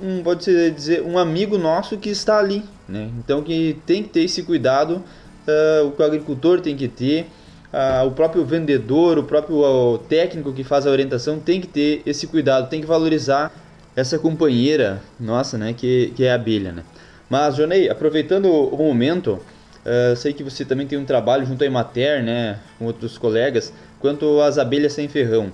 um, 0.01 0.23
pode 0.23 0.71
dizer, 0.71 1.03
um 1.03 1.19
amigo 1.19 1.59
nosso 1.59 1.97
que 1.97 2.09
está 2.09 2.39
ali. 2.39 2.65
Né? 2.89 3.11
Então 3.19 3.43
que 3.43 3.79
tem 3.85 4.03
que 4.03 4.09
ter 4.09 4.21
esse 4.21 4.43
cuidado, 4.43 5.03
uh, 5.47 5.93
o 5.97 6.03
agricultor 6.03 6.61
tem 6.61 6.77
que 6.77 6.87
ter, 6.87 7.27
uh, 7.73 8.07
o 8.07 8.13
próprio 8.13 8.45
vendedor, 8.45 9.19
o 9.19 9.25
próprio 9.25 9.63
uh, 9.63 9.99
técnico 9.99 10.53
que 10.53 10.63
faz 10.63 10.87
a 10.87 10.91
orientação 10.91 11.41
tem 11.41 11.61
que 11.61 11.67
ter 11.67 12.03
esse 12.07 12.27
cuidado, 12.27 12.69
tem 12.69 12.81
que 12.81 12.87
valorizar 12.87 13.53
essa 13.97 14.19
companheira 14.19 15.03
nossa, 15.19 15.57
né, 15.57 15.73
que, 15.73 16.13
que 16.15 16.25
é 16.25 16.31
a 16.31 16.35
abelha. 16.35 16.71
Né? 16.71 16.85
Mas, 17.29 17.57
Jonei, 17.57 17.89
aproveitando 17.89 18.47
o 18.47 18.77
momento, 18.77 19.41
uh, 19.85 20.15
sei 20.15 20.35
que 20.35 20.45
você 20.45 20.65
também 20.65 20.87
tem 20.87 20.99
um 20.99 21.05
trabalho 21.05 21.47
junto 21.47 21.65
à 21.65 21.67
Emater, 21.67 22.23
né, 22.23 22.59
com 22.79 22.85
outros 22.85 23.17
colegas, 23.17 23.73
quanto 23.99 24.41
às 24.43 24.59
abelhas 24.59 24.93
sem 24.93 25.09
ferrão. 25.09 25.51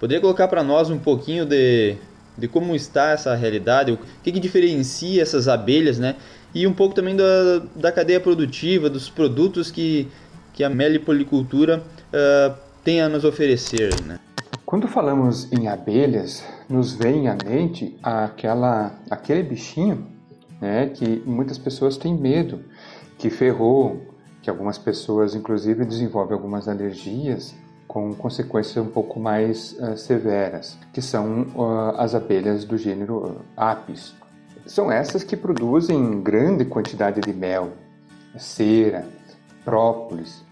Poderia 0.00 0.20
colocar 0.20 0.48
para 0.48 0.64
nós 0.64 0.90
um 0.90 0.98
pouquinho 0.98 1.44
de, 1.44 1.94
de 2.36 2.48
como 2.48 2.74
está 2.74 3.10
essa 3.10 3.34
realidade, 3.34 3.92
o 3.92 3.98
que, 4.24 4.32
que 4.32 4.40
diferencia 4.40 5.22
essas 5.22 5.46
abelhas, 5.46 5.98
né? 5.98 6.16
E 6.52 6.66
um 6.66 6.72
pouco 6.72 6.92
também 6.92 7.14
da, 7.14 7.62
da 7.76 7.92
cadeia 7.92 8.18
produtiva, 8.18 8.90
dos 8.90 9.08
produtos 9.08 9.70
que, 9.70 10.08
que 10.52 10.64
a 10.64 10.68
melipolicultura 10.68 11.80
uh, 12.08 12.54
tem 12.82 13.00
a 13.00 13.08
nos 13.08 13.24
oferecer, 13.24 13.90
né? 14.04 14.18
Quando 14.72 14.88
falamos 14.88 15.52
em 15.52 15.68
abelhas, 15.68 16.42
nos 16.66 16.94
vem 16.94 17.28
à 17.28 17.36
mente 17.44 17.94
aquela, 18.02 18.98
aquele 19.10 19.42
bichinho 19.42 20.06
né, 20.58 20.86
que 20.86 21.22
muitas 21.26 21.58
pessoas 21.58 21.98
têm 21.98 22.16
medo, 22.16 22.64
que 23.18 23.28
ferrou, 23.28 24.00
que 24.40 24.48
algumas 24.48 24.78
pessoas 24.78 25.34
inclusive 25.34 25.84
desenvolvem 25.84 26.32
algumas 26.32 26.68
alergias 26.68 27.54
com 27.86 28.14
consequências 28.14 28.82
um 28.82 28.88
pouco 28.88 29.20
mais 29.20 29.72
uh, 29.78 29.94
severas, 29.94 30.78
que 30.90 31.02
são 31.02 31.42
uh, 31.54 31.94
as 31.98 32.14
abelhas 32.14 32.64
do 32.64 32.78
gênero 32.78 33.42
Apis. 33.54 34.14
São 34.64 34.90
essas 34.90 35.22
que 35.22 35.36
produzem 35.36 36.22
grande 36.22 36.64
quantidade 36.64 37.20
de 37.20 37.34
mel, 37.34 37.72
cera, 38.38 39.06
própolis, 39.66 40.42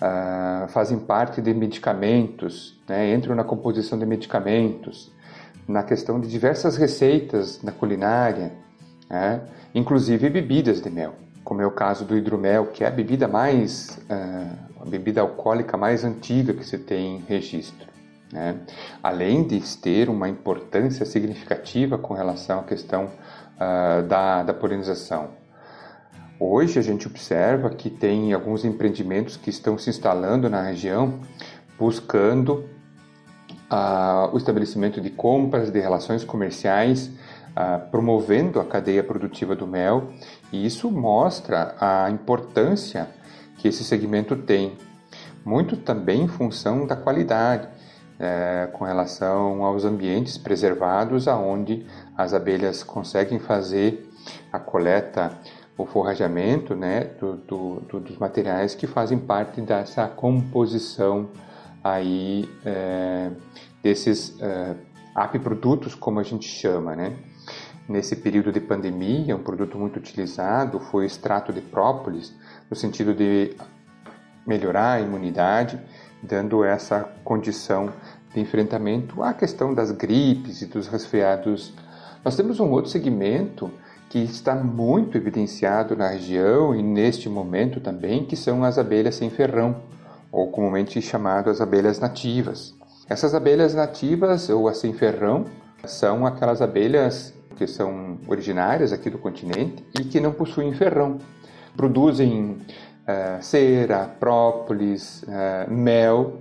uh, 0.00 0.68
fazem 0.68 0.98
parte 0.98 1.40
de 1.40 1.52
medicamentos, 1.52 2.80
né, 2.88 3.14
entram 3.14 3.34
na 3.34 3.44
composição 3.44 3.98
de 3.98 4.06
medicamentos, 4.06 5.12
na 5.66 5.82
questão 5.82 6.20
de 6.20 6.28
diversas 6.28 6.76
receitas 6.76 7.62
na 7.62 7.72
culinária, 7.72 8.52
né, 9.08 9.40
inclusive 9.74 10.28
bebidas 10.30 10.80
de 10.80 10.90
mel, 10.90 11.14
como 11.42 11.60
é 11.60 11.66
o 11.66 11.70
caso 11.70 12.04
do 12.04 12.16
hidromel, 12.16 12.66
que 12.66 12.84
é 12.84 12.86
a 12.86 12.90
bebida 12.90 13.28
mais 13.28 13.98
uh, 14.10 14.64
a 14.84 14.90
bebida 14.90 15.22
alcoólica 15.22 15.78
mais 15.78 16.04
antiga 16.04 16.52
que 16.52 16.64
se 16.64 16.76
tem 16.76 17.16
em 17.16 17.24
registro. 17.26 17.88
Né? 18.30 18.56
Além 19.02 19.46
de 19.46 19.60
ter 19.78 20.10
uma 20.10 20.28
importância 20.28 21.06
significativa 21.06 21.96
com 21.96 22.12
relação 22.12 22.60
à 22.60 22.62
questão 22.62 23.04
uh, 23.06 24.06
da, 24.06 24.42
da 24.42 24.52
polinização. 24.52 25.30
Hoje 26.38 26.78
a 26.78 26.82
gente 26.82 27.06
observa 27.06 27.70
que 27.70 27.88
tem 27.88 28.32
alguns 28.32 28.64
empreendimentos 28.64 29.36
que 29.36 29.50
estão 29.50 29.78
se 29.78 29.90
instalando 29.90 30.50
na 30.50 30.62
região 30.62 31.20
buscando 31.78 32.64
uh, 33.70 34.32
o 34.32 34.36
estabelecimento 34.36 35.00
de 35.00 35.10
compras, 35.10 35.70
de 35.70 35.80
relações 35.80 36.24
comerciais, 36.24 37.06
uh, 37.06 37.90
promovendo 37.90 38.60
a 38.60 38.64
cadeia 38.64 39.02
produtiva 39.02 39.54
do 39.54 39.66
mel, 39.66 40.10
e 40.52 40.64
isso 40.64 40.90
mostra 40.90 41.74
a 41.80 42.10
importância 42.10 43.08
que 43.58 43.68
esse 43.68 43.84
segmento 43.84 44.36
tem, 44.36 44.76
muito 45.44 45.76
também 45.76 46.22
em 46.22 46.28
função 46.28 46.86
da 46.86 46.96
qualidade, 46.96 47.68
é, 48.18 48.68
com 48.72 48.84
relação 48.84 49.64
aos 49.64 49.84
ambientes 49.84 50.38
preservados, 50.38 51.26
aonde 51.26 51.84
as 52.16 52.32
abelhas 52.32 52.82
conseguem 52.82 53.40
fazer 53.40 54.08
a 54.52 54.58
coleta, 54.58 55.32
o 55.76 55.86
forrajamento 55.86 56.74
né, 56.74 57.04
do, 57.18 57.36
do, 57.36 57.80
do, 57.80 58.00
dos 58.00 58.16
materiais 58.16 58.74
que 58.74 58.86
fazem 58.86 59.18
parte 59.18 59.60
dessa 59.60 60.06
composição 60.06 61.28
aí 61.82 62.48
é, 62.64 63.30
desses 63.82 64.40
é, 64.40 64.74
apiprodutos, 65.14 65.94
como 65.94 66.20
a 66.20 66.22
gente 66.22 66.48
chama, 66.48 66.96
né? 66.96 67.14
Nesse 67.86 68.16
período 68.16 68.50
de 68.50 68.60
pandemia, 68.60 69.36
um 69.36 69.42
produto 69.42 69.76
muito 69.76 69.98
utilizado 69.98 70.80
foi 70.80 71.04
o 71.04 71.06
extrato 71.06 71.52
de 71.52 71.60
própolis, 71.60 72.34
no 72.70 72.74
sentido 72.74 73.12
de 73.12 73.54
melhorar 74.46 74.92
a 74.92 75.00
imunidade, 75.00 75.78
dando 76.22 76.64
essa 76.64 77.00
condição 77.22 77.92
de 78.32 78.40
enfrentamento 78.40 79.22
à 79.22 79.34
questão 79.34 79.74
das 79.74 79.90
gripes 79.90 80.62
e 80.62 80.66
dos 80.66 80.88
resfriados. 80.88 81.74
Nós 82.24 82.34
temos 82.34 82.58
um 82.58 82.70
outro 82.70 82.90
segmento 82.90 83.70
que 84.14 84.20
está 84.20 84.54
muito 84.54 85.18
evidenciado 85.18 85.96
na 85.96 86.10
região 86.10 86.72
e 86.72 86.80
neste 86.80 87.28
momento 87.28 87.80
também, 87.80 88.24
que 88.24 88.36
são 88.36 88.62
as 88.62 88.78
abelhas 88.78 89.16
sem 89.16 89.28
ferrão, 89.28 89.74
ou 90.30 90.52
comumente 90.52 91.02
chamado 91.02 91.50
as 91.50 91.60
abelhas 91.60 91.98
nativas. 91.98 92.76
Essas 93.08 93.34
abelhas 93.34 93.74
nativas 93.74 94.48
ou 94.48 94.68
as 94.68 94.78
sem 94.78 94.92
ferrão 94.92 95.46
são 95.84 96.24
aquelas 96.24 96.62
abelhas 96.62 97.34
que 97.56 97.66
são 97.66 98.16
originárias 98.28 98.92
aqui 98.92 99.10
do 99.10 99.18
continente 99.18 99.84
e 99.98 100.04
que 100.04 100.20
não 100.20 100.30
possuem 100.30 100.72
ferrão 100.74 101.18
produzem 101.76 102.58
uh, 103.08 103.42
cera, 103.42 104.06
própolis, 104.20 105.24
uh, 105.24 105.68
mel 105.68 106.34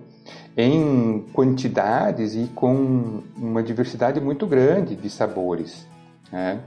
em 0.55 1.25
quantidades 1.33 2.36
e 2.36 2.51
com 2.53 3.23
uma 3.36 3.63
diversidade 3.63 4.21
muito 4.21 4.45
grande 4.45 4.95
de 4.95 5.09
sabores. 5.09 5.91
Né? 6.31 6.62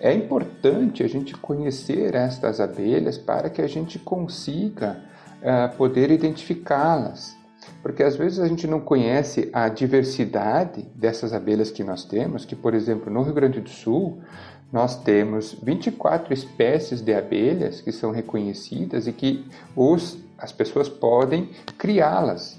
É 0.00 0.12
importante 0.12 1.02
a 1.02 1.08
gente 1.08 1.34
conhecer 1.36 2.14
estas 2.14 2.60
abelhas 2.60 3.18
para 3.18 3.48
que 3.48 3.62
a 3.62 3.68
gente 3.68 3.98
consiga 3.98 5.00
uh, 5.40 5.76
poder 5.76 6.10
identificá-las, 6.10 7.36
porque 7.82 8.02
às 8.02 8.16
vezes 8.16 8.40
a 8.40 8.48
gente 8.48 8.66
não 8.66 8.80
conhece 8.80 9.48
a 9.52 9.68
diversidade 9.68 10.82
dessas 10.94 11.32
abelhas 11.32 11.70
que 11.70 11.84
nós 11.84 12.04
temos, 12.04 12.44
que 12.44 12.56
por 12.56 12.74
exemplo 12.74 13.12
no 13.12 13.22
Rio 13.22 13.34
Grande 13.34 13.60
do 13.60 13.68
Sul 13.68 14.20
nós 14.72 14.96
temos 14.96 15.52
24 15.62 16.32
espécies 16.32 17.02
de 17.02 17.14
abelhas 17.14 17.80
que 17.80 17.92
são 17.92 18.10
reconhecidas 18.10 19.06
e 19.06 19.12
que 19.12 19.46
os, 19.76 20.18
as 20.38 20.50
pessoas 20.50 20.88
podem 20.88 21.50
criá-las 21.76 22.58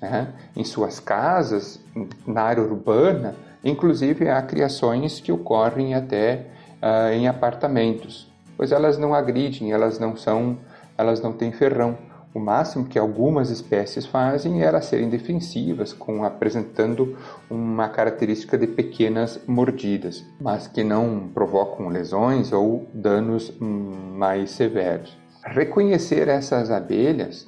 né? 0.00 0.34
em 0.56 0.64
suas 0.64 0.98
casas, 0.98 1.78
na 2.26 2.42
área 2.42 2.62
urbana, 2.62 3.36
inclusive 3.64 4.28
há 4.28 4.40
criações 4.42 5.20
que 5.20 5.32
ocorrem 5.32 5.94
até 5.94 6.46
uh, 6.82 7.12
em 7.12 7.28
apartamentos, 7.28 8.30
pois 8.56 8.72
elas 8.72 8.98
não 8.98 9.14
agridem, 9.14 9.72
elas 9.72 9.98
não 9.98 10.16
são, 10.16 10.58
elas 10.96 11.20
não 11.20 11.32
têm 11.32 11.52
ferrão. 11.52 11.96
O 12.34 12.40
máximo 12.40 12.86
que 12.86 12.98
algumas 12.98 13.50
espécies 13.50 14.06
fazem 14.06 14.62
é 14.62 14.64
elas 14.64 14.86
serem 14.86 15.10
defensivas, 15.10 15.92
com 15.92 16.24
apresentando 16.24 17.18
uma 17.50 17.90
característica 17.90 18.56
de 18.56 18.66
pequenas 18.66 19.38
mordidas, 19.46 20.24
mas 20.40 20.66
que 20.66 20.82
não 20.82 21.28
provocam 21.34 21.88
lesões 21.88 22.50
ou 22.50 22.86
danos 22.94 23.52
mais 23.60 24.50
severos. 24.52 25.14
Reconhecer 25.44 26.26
essas 26.28 26.70
abelhas 26.70 27.46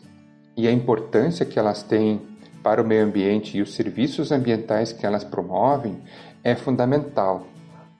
e 0.55 0.68
a 0.68 0.72
importância 0.72 1.46
que 1.46 1.59
elas 1.59 1.83
têm 1.83 2.20
para 2.64 2.81
o 2.81 2.85
meio 2.85 3.05
ambiente 3.05 3.59
e 3.59 3.62
os 3.62 3.74
serviços 3.74 4.33
ambientais 4.33 4.90
que 4.90 5.05
elas 5.05 5.22
promovem 5.22 6.03
é 6.42 6.57
fundamental, 6.57 7.46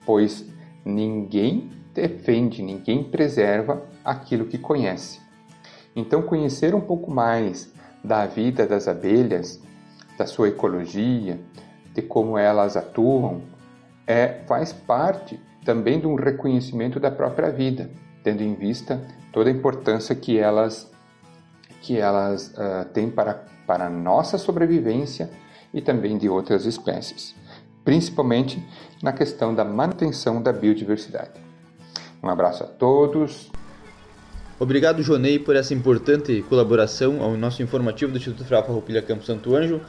pois 0.07 0.45
ninguém 0.83 1.71
defende, 1.93 2.63
ninguém 2.63 3.05
preserva 3.05 3.83
aquilo 4.03 4.47
que 4.47 4.57
conhece. 4.57 5.21
Então, 5.95 6.23
conhecer 6.23 6.75
um 6.75 6.81
pouco 6.81 7.11
mais 7.11 7.73
da 8.03 8.27
vida 8.27 8.67
das 8.67 8.89
abelhas, 8.89 9.63
da 10.17 10.27
sua 10.27 10.49
ecologia, 10.49 11.39
de 11.93 12.01
como 12.01 12.39
elas 12.39 12.77
atuam, 12.77 13.43
é, 14.07 14.41
faz 14.47 14.73
parte 14.73 15.39
também 15.65 16.01
de 16.01 16.07
um 16.07 16.15
reconhecimento 16.15 16.99
da 16.99 17.11
própria 17.11 17.51
vida, 17.51 17.91
tendo 18.23 18.43
em 18.43 18.55
vista 18.55 19.01
toda 19.31 19.51
a 19.51 19.53
importância 19.53 20.15
que 20.15 20.39
elas, 20.39 20.91
que 21.83 21.99
elas 21.99 22.49
uh, 22.49 22.85
têm 22.93 23.11
para, 23.11 23.45
para 23.67 23.87
a 23.87 23.91
nossa 23.91 24.39
sobrevivência 24.39 25.31
e 25.73 25.81
também 25.81 26.17
de 26.17 26.29
outras 26.29 26.67
espécies, 26.67 27.35
principalmente 27.85 28.63
na 29.03 29.13
questão 29.13 29.55
da 29.55 29.65
manutenção 29.65 30.41
da 30.43 30.53
biodiversidade. 30.53 31.41
Um 32.23 32.29
abraço 32.29 32.63
a 32.63 32.67
todos. 32.67 33.51
Obrigado, 34.59 35.03
Jonei, 35.03 35.39
por 35.39 35.57
essa 35.57 35.75
importante 35.75 36.45
colaboração 36.49 37.21
ao 37.23 37.37
nosso 37.37 37.63
informativo 37.63 38.13
do 38.13 38.19
Instituto 38.19 38.45
Federal 38.45 38.65
Farroupilha 38.65 39.03
Campo 39.03 39.25
Santo 39.25 39.55
Anjo. 39.55 39.81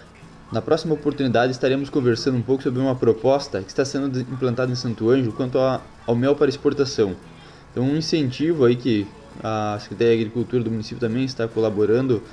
Na 0.51 0.61
próxima 0.61 0.93
oportunidade 0.93 1.51
estaremos 1.51 1.89
conversando 1.89 2.37
um 2.37 2.41
pouco 2.41 2.63
sobre 2.63 2.79
uma 2.81 2.95
proposta 2.95 3.61
que 3.61 3.69
está 3.69 3.85
sendo 3.85 4.19
implantada 4.19 4.71
em 4.71 4.75
Santo 4.75 5.09
Anjo 5.09 5.31
quanto 5.31 5.57
ao 5.57 6.15
mel 6.15 6.35
para 6.35 6.49
exportação. 6.49 7.15
Então, 7.71 7.83
um 7.83 7.95
incentivo 7.95 8.65
aí 8.65 8.75
que 8.75 9.07
a 9.43 9.77
Secretaria 9.79 10.15
de 10.15 10.21
Agricultura 10.21 10.63
do 10.63 10.71
município 10.71 10.99
também 10.99 11.25
está 11.25 11.47
colaborando 11.47 12.23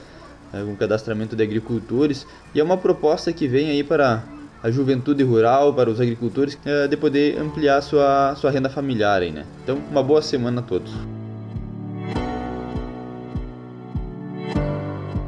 com 0.61 0.73
o 0.73 0.77
cadastramento 0.77 1.35
de 1.35 1.43
agricultores 1.43 2.27
e 2.55 2.61
é 2.61 2.65
uma 2.65 2.77
proposta 2.77 3.33
que 3.33 3.49
vem 3.49 3.71
aí 3.71 3.83
para 3.83 4.23
a 4.62 4.71
juventude 4.71 5.25
rural, 5.25 5.75
para 5.75 5.91
os 5.91 6.01
agricultores, 6.01 6.57
é, 6.65 6.87
de 6.87 6.97
poder 6.97 7.38
ampliar 7.41 7.83
sua, 7.83 8.35
sua 8.37 8.51
renda 8.51 8.71
familiar 8.71 9.23
aí, 9.23 9.33
né? 9.33 9.45
Então, 9.65 9.79
uma 9.91 10.03
boa 10.03 10.23
semana 10.23 10.61
a 10.61 10.62
todos. 10.62 10.93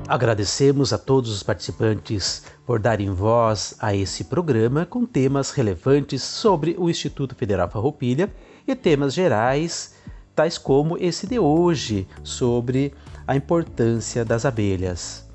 Agradecemos 0.06 0.92
a 0.92 0.98
todos 0.98 1.30
os 1.30 1.42
participantes 1.42 2.44
por 2.64 2.78
darem 2.78 3.10
voz 3.10 3.74
a 3.80 3.94
esse 3.96 4.24
programa 4.24 4.86
com 4.86 5.04
temas 5.04 5.50
relevantes 5.50 6.22
sobre 6.22 6.76
o 6.78 6.88
Instituto 6.88 7.34
Federal 7.34 7.68
Farroupilha 7.68 8.30
e 8.68 8.76
temas 8.76 9.14
gerais, 9.14 9.94
tais 10.34 10.58
como 10.58 10.96
esse 10.98 11.26
de 11.26 11.38
hoje, 11.38 12.06
sobre 12.22 12.92
a 13.26 13.36
importância 13.36 14.24
das 14.24 14.44
abelhas. 14.44 15.28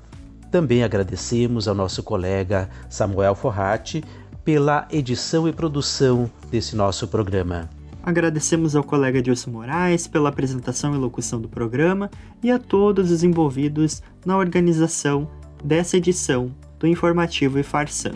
Também 0.50 0.82
agradecemos 0.82 1.68
ao 1.68 1.74
nosso 1.74 2.02
colega 2.02 2.68
Samuel 2.88 3.34
Forratti 3.34 4.02
pela 4.44 4.88
edição 4.90 5.48
e 5.48 5.52
produção 5.52 6.30
desse 6.50 6.74
nosso 6.74 7.06
programa. 7.06 7.68
Agradecemos 8.02 8.74
ao 8.74 8.82
colega 8.82 9.20
Dilson 9.20 9.50
Moraes 9.50 10.06
pela 10.06 10.30
apresentação 10.30 10.94
e 10.94 10.98
locução 10.98 11.40
do 11.40 11.48
programa 11.48 12.10
e 12.42 12.50
a 12.50 12.58
todos 12.58 13.10
os 13.10 13.22
envolvidos 13.22 14.02
na 14.24 14.36
organização 14.36 15.28
dessa 15.62 15.98
edição 15.98 16.50
do 16.78 16.86
Informativo 16.86 17.58
e 17.58 17.62
Farsan. 17.62 18.14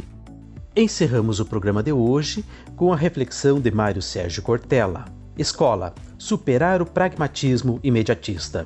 Encerramos 0.75 1.39
o 1.39 1.45
programa 1.45 1.83
de 1.83 1.93
hoje 1.93 2.45
com 2.75 2.93
a 2.93 2.97
reflexão 2.97 3.61
de 3.61 3.71
Mário 3.71 4.03
Sérgio 4.03 4.43
Cortella. 4.43 5.05
Escola: 5.37 5.95
superar 6.19 6.83
o 6.83 6.87
pragmatismo 6.87 7.79
imediatista. 7.83 8.65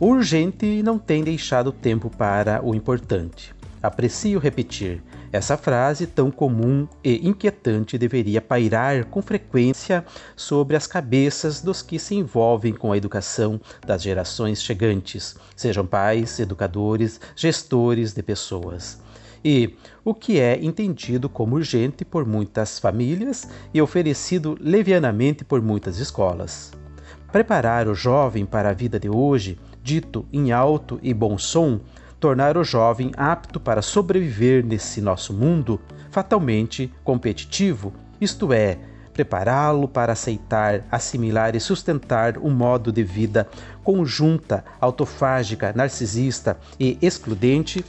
O 0.00 0.06
urgente 0.06 0.82
não 0.82 0.98
tem 0.98 1.22
deixado 1.22 1.70
tempo 1.70 2.08
para 2.08 2.64
o 2.64 2.74
importante. 2.74 3.54
Aprecio 3.82 4.40
repetir: 4.40 5.02
essa 5.30 5.58
frase 5.58 6.06
tão 6.06 6.30
comum 6.30 6.88
e 7.04 7.28
inquietante 7.28 7.98
deveria 7.98 8.40
pairar 8.40 9.04
com 9.04 9.20
frequência 9.20 10.02
sobre 10.34 10.74
as 10.74 10.86
cabeças 10.86 11.60
dos 11.60 11.82
que 11.82 11.98
se 11.98 12.14
envolvem 12.14 12.72
com 12.72 12.92
a 12.92 12.96
educação 12.96 13.60
das 13.86 14.02
gerações 14.02 14.62
chegantes, 14.62 15.36
sejam 15.54 15.84
pais, 15.86 16.40
educadores, 16.40 17.20
gestores 17.36 18.14
de 18.14 18.22
pessoas. 18.22 18.98
E 19.44 19.76
o 20.02 20.14
que 20.14 20.40
é 20.40 20.58
entendido 20.64 21.28
como 21.28 21.56
urgente 21.56 22.06
por 22.06 22.24
muitas 22.24 22.78
famílias 22.78 23.46
e 23.74 23.82
oferecido 23.82 24.56
levianamente 24.58 25.44
por 25.44 25.60
muitas 25.60 25.98
escolas. 25.98 26.72
Preparar 27.30 27.86
o 27.86 27.94
jovem 27.94 28.46
para 28.46 28.70
a 28.70 28.74
vida 28.74 28.98
de 28.98 29.08
hoje, 29.08 29.58
dito 29.82 30.26
em 30.32 30.52
alto 30.52 30.98
e 31.02 31.12
bom 31.12 31.38
som, 31.38 31.80
tornar 32.18 32.56
o 32.56 32.64
jovem 32.64 33.12
apto 33.16 33.58
para 33.58 33.80
sobreviver 33.80 34.64
nesse 34.64 35.00
nosso 35.00 35.32
mundo 35.32 35.80
fatalmente 36.10 36.92
competitivo, 37.02 37.92
isto 38.20 38.52
é, 38.52 38.78
prepará-lo 39.12 39.88
para 39.88 40.12
aceitar, 40.12 40.84
assimilar 40.90 41.56
e 41.56 41.60
sustentar 41.60 42.38
um 42.38 42.50
modo 42.50 42.92
de 42.92 43.02
vida 43.02 43.48
conjunta, 43.82 44.64
autofágica, 44.80 45.72
narcisista 45.74 46.58
e 46.78 46.98
excludente, 47.00 47.84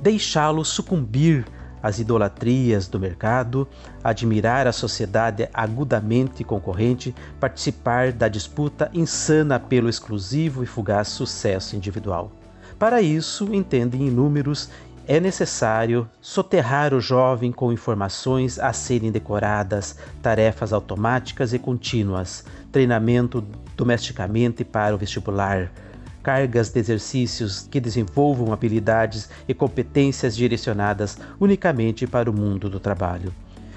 deixá-lo 0.00 0.64
sucumbir 0.64 1.44
às 1.84 1.98
idolatrias 1.98 2.88
do 2.88 2.98
mercado, 2.98 3.68
admirar 4.02 4.66
a 4.66 4.72
sociedade 4.72 5.50
agudamente 5.52 6.42
concorrente, 6.42 7.14
participar 7.38 8.10
da 8.10 8.26
disputa 8.26 8.90
insana 8.94 9.60
pelo 9.60 9.90
exclusivo 9.90 10.62
e 10.62 10.66
fugaz 10.66 11.08
sucesso 11.08 11.76
individual. 11.76 12.32
Para 12.78 13.02
isso, 13.02 13.54
entendem 13.54 14.06
inúmeros, 14.06 14.70
é 15.06 15.20
necessário 15.20 16.08
soterrar 16.22 16.94
o 16.94 17.00
jovem 17.02 17.52
com 17.52 17.70
informações 17.70 18.58
a 18.58 18.72
serem 18.72 19.12
decoradas, 19.12 19.98
tarefas 20.22 20.72
automáticas 20.72 21.52
e 21.52 21.58
contínuas, 21.58 22.46
treinamento 22.72 23.44
domesticamente 23.76 24.64
para 24.64 24.94
o 24.94 24.98
vestibular, 24.98 25.70
cargas 26.24 26.70
de 26.70 26.80
exercícios 26.80 27.68
que 27.70 27.78
desenvolvam 27.78 28.50
habilidades 28.50 29.28
e 29.46 29.52
competências 29.52 30.34
direcionadas 30.34 31.18
unicamente 31.38 32.06
para 32.06 32.30
o 32.30 32.32
mundo 32.32 32.70
do 32.70 32.80
trabalho. 32.80 33.30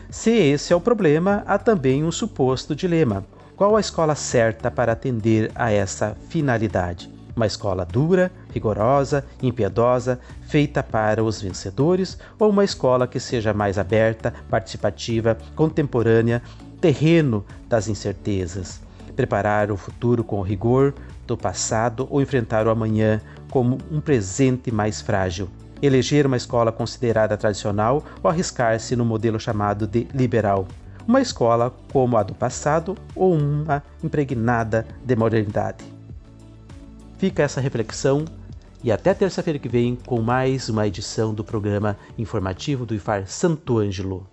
Se 0.09 0.31
esse 0.31 0.71
é 0.71 0.75
o 0.75 0.79
problema, 0.79 1.43
há 1.45 1.57
também 1.57 2.05
um 2.05 2.11
suposto 2.11 2.73
dilema: 2.73 3.25
qual 3.57 3.75
a 3.75 3.81
escola 3.81 4.15
certa 4.15 4.71
para 4.71 4.93
atender 4.93 5.51
a 5.53 5.69
essa 5.71 6.15
finalidade? 6.29 7.11
Uma 7.35 7.45
escola 7.45 7.85
dura, 7.85 8.31
rigorosa, 8.51 9.25
impiedosa, 9.43 10.19
feita 10.47 10.81
para 10.81 11.23
os 11.23 11.41
vencedores, 11.41 12.17
ou 12.39 12.49
uma 12.49 12.63
escola 12.63 13.05
que 13.05 13.19
seja 13.19 13.53
mais 13.53 13.77
aberta, 13.77 14.33
participativa, 14.49 15.37
contemporânea, 15.53 16.41
terreno 16.79 17.45
das 17.67 17.89
incertezas. 17.89 18.79
Preparar 19.15 19.69
o 19.69 19.77
futuro 19.77 20.23
com 20.23 20.41
rigor 20.41 20.93
do 21.27 21.37
passado 21.37 22.07
ou 22.09 22.21
enfrentar 22.21 22.65
o 22.65 22.69
amanhã 22.69 23.21
como 23.51 23.77
um 23.91 24.01
presente 24.01 24.71
mais 24.71 25.01
frágil. 25.01 25.49
Eleger 25.81 26.25
uma 26.25 26.37
escola 26.37 26.71
considerada 26.71 27.37
tradicional 27.37 28.03
ou 28.23 28.31
arriscar-se 28.31 28.95
no 28.95 29.05
modelo 29.05 29.39
chamado 29.39 29.85
de 29.85 30.07
liberal. 30.13 30.67
Uma 31.07 31.21
escola 31.21 31.71
como 31.91 32.17
a 32.17 32.23
do 32.23 32.33
passado 32.33 32.97
ou 33.15 33.33
uma 33.33 33.83
impregnada 34.03 34.87
de 35.05 35.15
modernidade. 35.15 35.85
Fica 37.17 37.43
essa 37.43 37.61
reflexão 37.61 38.25
e 38.83 38.91
até 38.91 39.13
terça-feira 39.13 39.59
que 39.59 39.69
vem 39.69 39.95
com 39.95 40.21
mais 40.21 40.69
uma 40.69 40.87
edição 40.87 41.33
do 41.33 41.43
programa 41.43 41.97
informativo 42.17 42.85
do 42.85 42.95
IFAR 42.95 43.27
Santo 43.27 43.79
Ângelo. 43.79 44.27